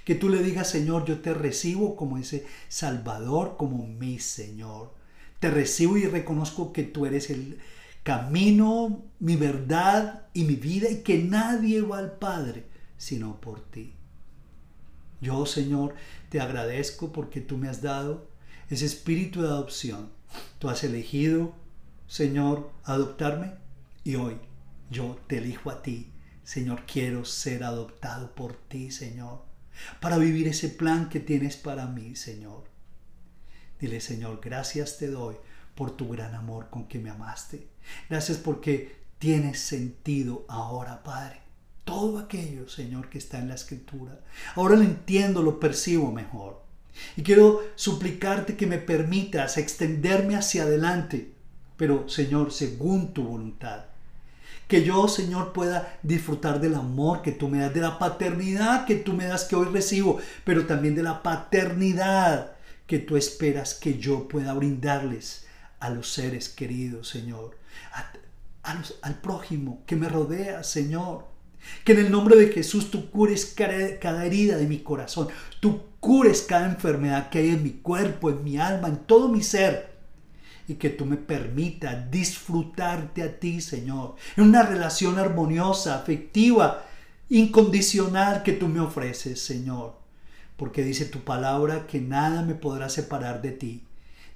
Que 0.06 0.16
tú 0.16 0.30
le 0.30 0.44
digas, 0.44 0.70
Señor, 0.70 1.06
yo 1.06 1.20
te 1.20 1.34
recibo 1.34 1.96
como 1.96 2.18
ese 2.18 2.46
Salvador, 2.68 3.56
como 3.58 3.86
mi 3.88 4.20
Señor. 4.20 4.94
Te 5.40 5.50
recibo 5.50 5.98
y 5.98 6.06
reconozco 6.06 6.74
que 6.74 6.84
tú 6.84 7.06
eres 7.06 7.30
el, 7.30 7.60
camino, 8.04 9.04
mi 9.20 9.36
verdad 9.36 10.28
y 10.34 10.44
mi 10.44 10.56
vida 10.56 10.90
y 10.90 11.04
que 11.04 11.20
nadie 11.20 11.82
va 11.82 12.00
al 12.00 12.14
Padre 12.14 12.66
sino 12.98 13.40
por 13.40 13.62
ti. 13.62 13.94
Yo, 15.22 15.46
Señor, 15.46 15.96
te 16.30 16.40
agradezco 16.40 17.12
porque 17.12 17.40
tú 17.40 17.58
me 17.58 17.70
has 17.70 17.82
dado 17.82 18.28
ese 18.70 18.86
espíritu 18.86 19.42
de 19.42 19.50
adopción. 19.50 20.10
Tú 20.60 20.70
has 20.70 20.84
elegido, 20.84 21.54
Señor, 22.08 22.72
adoptarme 22.84 23.54
y 24.04 24.16
hoy 24.16 24.38
yo 24.90 25.18
te 25.28 25.38
elijo 25.38 25.70
a 25.70 25.82
ti. 25.82 26.12
Señor, 26.44 26.84
quiero 26.92 27.26
ser 27.26 27.64
adoptado 27.64 28.34
por 28.34 28.56
ti, 28.56 28.92
Señor, 28.92 29.44
para 30.00 30.18
vivir 30.18 30.48
ese 30.48 30.70
plan 30.70 31.10
que 31.10 31.20
tienes 31.20 31.58
para 31.58 31.88
mí, 31.88 32.16
Señor. 32.16 32.64
Dile, 33.80 34.02
Señor, 34.02 34.42
gracias 34.44 34.98
te 34.98 35.08
doy 35.08 35.36
por 35.76 35.96
tu 35.96 36.10
gran 36.10 36.36
amor 36.36 36.70
con 36.70 36.88
que 36.88 37.00
me 37.00 37.10
amaste. 37.10 37.68
Gracias 38.10 38.38
porque 38.38 38.98
tienes 39.20 39.60
sentido 39.60 40.46
ahora, 40.50 41.04
Padre. 41.04 41.42
Todo 41.86 42.20
aquello, 42.20 42.68
Señor, 42.68 43.10
que 43.10 43.18
está 43.18 43.40
en 43.40 43.48
la 43.48 43.56
Escritura. 43.56 44.20
Ahora 44.56 44.76
lo 44.76 44.84
entiendo, 44.84 45.42
lo 45.42 45.60
percibo 45.60 46.12
mejor. 46.12 46.62
Y 47.16 47.24
quiero 47.24 47.62
suplicarte 47.76 48.58
que 48.58 48.68
me 48.68 48.78
permitas 48.78 49.58
extenderme 49.58 50.36
hacia 50.36 50.64
adelante, 50.64 51.34
pero, 51.78 52.10
Señor, 52.10 52.52
según 52.52 53.14
tu 53.14 53.24
voluntad. 53.24 53.86
Que 54.68 54.84
yo, 54.84 55.08
Señor, 55.08 55.52
pueda 55.54 55.98
disfrutar 56.04 56.60
del 56.62 56.76
amor 56.76 57.22
que 57.22 57.32
tú 57.32 57.48
me 57.48 57.60
das, 57.60 57.74
de 57.74 57.82
la 57.82 57.98
paternidad 57.98 58.86
que 58.86 58.96
tú 58.96 59.14
me 59.14 59.26
das 59.26 59.46
que 59.46 59.56
hoy 59.56 59.68
recibo, 59.68 60.20
pero 60.44 60.66
también 60.66 60.96
de 60.96 61.04
la 61.04 61.24
paternidad 61.24 62.52
que 62.86 63.00
tú 63.00 63.18
esperas 63.18 63.74
que 63.74 63.98
yo 63.98 64.28
pueda 64.28 64.54
brindarles 64.54 65.46
a 65.80 65.90
los 65.90 66.12
seres 66.12 66.50
queridos, 66.50 67.08
Señor, 67.08 67.58
al 69.02 69.22
prójimo 69.22 69.84
que 69.86 69.96
me 69.96 70.10
rodea, 70.10 70.64
Señor. 70.64 71.30
Que 71.84 71.94
en 71.94 72.00
el 72.00 72.12
nombre 72.12 72.36
de 72.36 72.50
Jesús 72.50 72.92
tú 72.92 73.10
cures 73.10 73.54
cada, 73.56 74.26
herida 74.26 74.58
de 74.58 74.68
mi 74.68 74.80
corazón, 74.80 75.28
tú 75.60 75.84
cures 76.00 76.42
cada 76.42 76.66
enfermedad 76.66 77.30
que 77.30 77.40
hay 77.40 77.50
en 77.50 77.64
mi 77.64 77.72
cuerpo, 77.72 78.30
en 78.30 78.44
mi 78.44 78.58
alma, 78.58 78.88
en 78.88 78.98
todo 79.00 79.28
mi 79.30 79.44
ser. 79.44 79.99
Y 80.70 80.76
que 80.76 80.90
tú 80.90 81.06
me 81.06 81.18
permitas 81.18 82.10
disfrutarte 82.10 83.24
a 83.24 83.38
ti, 83.40 83.60
Señor, 83.60 84.16
en 84.38 84.46
una 84.46 84.64
relación 84.64 85.20
armoniosa, 85.20 85.96
afectiva, 85.96 86.86
incondicional 87.28 88.44
que 88.44 88.54
tú 88.54 88.70
me 88.70 88.80
ofreces, 88.80 89.42
Señor. 89.42 89.96
Porque 90.56 90.84
dice 90.84 91.04
tu 91.04 91.20
palabra 91.20 91.88
que 91.88 92.00
nada 92.00 92.42
me 92.44 92.56
podrá 92.56 92.88
separar 92.88 93.42
de 93.42 93.52
ti 93.52 93.84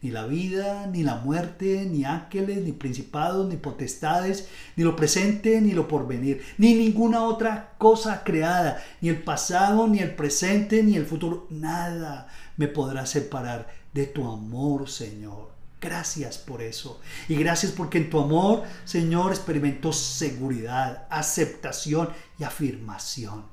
ni 0.04 0.12
la 0.12 0.26
vida, 0.26 0.86
ni 0.88 1.02
la 1.02 1.16
muerte, 1.16 1.88
ni 1.90 2.04
ángeles, 2.04 2.62
ni 2.62 2.74
principados, 2.74 3.48
ni 3.48 3.56
potestades, 3.56 4.50
ni 4.76 4.84
lo 4.84 4.98
presente, 4.98 5.62
ni 5.62 5.72
lo 5.72 5.88
porvenir, 5.88 6.44
ni 6.58 6.74
ninguna 6.74 7.24
otra 7.24 7.72
cosa 7.78 8.22
creada, 8.26 8.84
ni 9.00 9.08
el 9.08 9.24
pasado, 9.24 9.88
ni 9.88 10.00
el 10.00 10.14
presente, 10.14 10.84
ni 10.84 10.98
el 10.98 11.06
futuro, 11.06 11.48
nada 11.50 12.28
me 12.58 12.68
podrá 12.68 13.06
separar 13.06 13.70
de 13.94 14.06
tu 14.06 14.30
amor, 14.30 14.90
Señor. 14.90 15.53
Gracias 15.84 16.38
por 16.38 16.62
eso. 16.62 17.02
Y 17.28 17.36
gracias 17.36 17.74
porque 17.74 17.98
en 17.98 18.10
tu 18.10 18.18
amor, 18.18 18.64
Señor, 18.86 19.34
experimentó 19.34 19.92
seguridad, 19.92 21.08
aceptación 21.10 22.08
y 22.40 22.46
afirmación. 22.46 23.44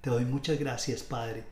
Te 0.00 0.08
doy 0.08 0.24
muchas 0.24 0.58
gracias, 0.58 1.02
Padre. 1.02 1.44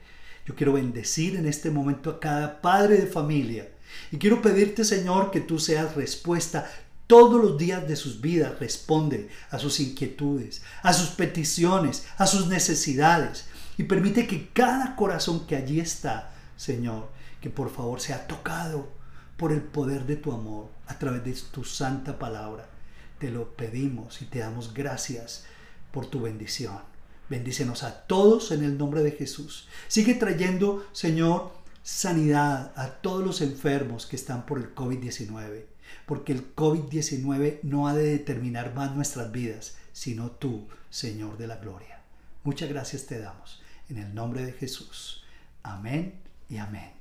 Yo 0.47 0.55
quiero 0.55 0.73
bendecir 0.73 1.35
en 1.35 1.45
este 1.45 1.69
momento 1.69 2.09
a 2.09 2.19
cada 2.19 2.61
padre 2.61 2.97
de 2.97 3.05
familia 3.05 3.69
y 4.11 4.17
quiero 4.17 4.41
pedirte, 4.41 4.83
Señor, 4.83 5.29
que 5.29 5.41
tú 5.41 5.59
seas 5.59 5.95
respuesta 5.95 6.67
todos 7.05 7.39
los 7.39 7.55
días 7.55 7.87
de 7.87 7.95
sus 7.95 8.19
vidas. 8.19 8.57
Responde 8.59 9.29
a 9.51 9.59
sus 9.59 9.79
inquietudes, 9.79 10.63
a 10.81 10.93
sus 10.93 11.09
peticiones, 11.09 12.07
a 12.17 12.25
sus 12.25 12.47
necesidades. 12.47 13.45
Y 13.77 13.83
permite 13.83 14.25
que 14.25 14.49
cada 14.49 14.95
corazón 14.95 15.45
que 15.45 15.55
allí 15.55 15.79
está, 15.79 16.31
Señor, 16.55 17.07
que 17.39 17.51
por 17.51 17.69
favor 17.69 18.01
sea 18.01 18.25
tocado 18.25 18.96
por 19.37 19.51
el 19.51 19.61
poder 19.61 20.05
de 20.05 20.15
tu 20.15 20.33
amor 20.33 20.69
a 20.87 20.97
través 20.97 21.23
de 21.23 21.33
tu 21.51 21.63
santa 21.63 22.19
palabra. 22.19 22.67
Te 23.19 23.29
lo 23.29 23.55
pedimos 23.55 24.21
y 24.21 24.25
te 24.25 24.39
damos 24.39 24.73
gracias 24.73 25.45
por 25.91 26.07
tu 26.07 26.21
bendición. 26.21 26.79
Bendícenos 27.29 27.83
a 27.83 28.05
todos 28.07 28.51
en 28.51 28.63
el 28.63 28.77
nombre 28.77 29.03
de 29.03 29.11
Jesús. 29.11 29.67
Sigue 29.87 30.13
trayendo, 30.13 30.85
Señor, 30.91 31.51
sanidad 31.83 32.73
a 32.75 33.01
todos 33.01 33.25
los 33.25 33.41
enfermos 33.41 34.05
que 34.05 34.15
están 34.15 34.45
por 34.45 34.59
el 34.59 34.73
COVID-19, 34.73 35.65
porque 36.05 36.33
el 36.33 36.55
COVID-19 36.55 37.59
no 37.63 37.87
ha 37.87 37.93
de 37.93 38.03
determinar 38.03 38.73
más 38.75 38.95
nuestras 38.95 39.31
vidas, 39.31 39.77
sino 39.93 40.31
tú, 40.31 40.67
Señor 40.89 41.37
de 41.37 41.47
la 41.47 41.57
Gloria. 41.57 42.01
Muchas 42.43 42.69
gracias 42.69 43.05
te 43.05 43.19
damos, 43.19 43.61
en 43.89 43.97
el 43.97 44.15
nombre 44.15 44.45
de 44.45 44.53
Jesús. 44.53 45.23
Amén 45.63 46.19
y 46.49 46.57
amén. 46.57 46.91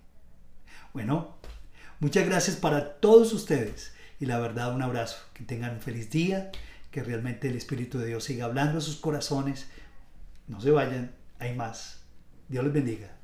Bueno, 0.92 1.35
muchas 2.00 2.26
gracias 2.26 2.56
para 2.56 2.94
todos 2.94 3.32
ustedes 3.32 3.92
y 4.20 4.26
la 4.26 4.38
verdad 4.38 4.74
un 4.74 4.82
abrazo. 4.82 5.18
Que 5.34 5.44
tengan 5.44 5.74
un 5.74 5.80
feliz 5.80 6.10
día, 6.10 6.50
que 6.90 7.02
realmente 7.02 7.48
el 7.48 7.56
Espíritu 7.56 7.98
de 7.98 8.06
Dios 8.06 8.24
siga 8.24 8.46
hablando 8.46 8.78
a 8.78 8.80
sus 8.82 8.96
corazones. 8.96 9.68
No 10.48 10.60
se 10.60 10.70
vayan, 10.70 11.12
hay 11.38 11.54
más. 11.54 12.00
Dios 12.48 12.64
les 12.64 12.72
bendiga. 12.72 13.15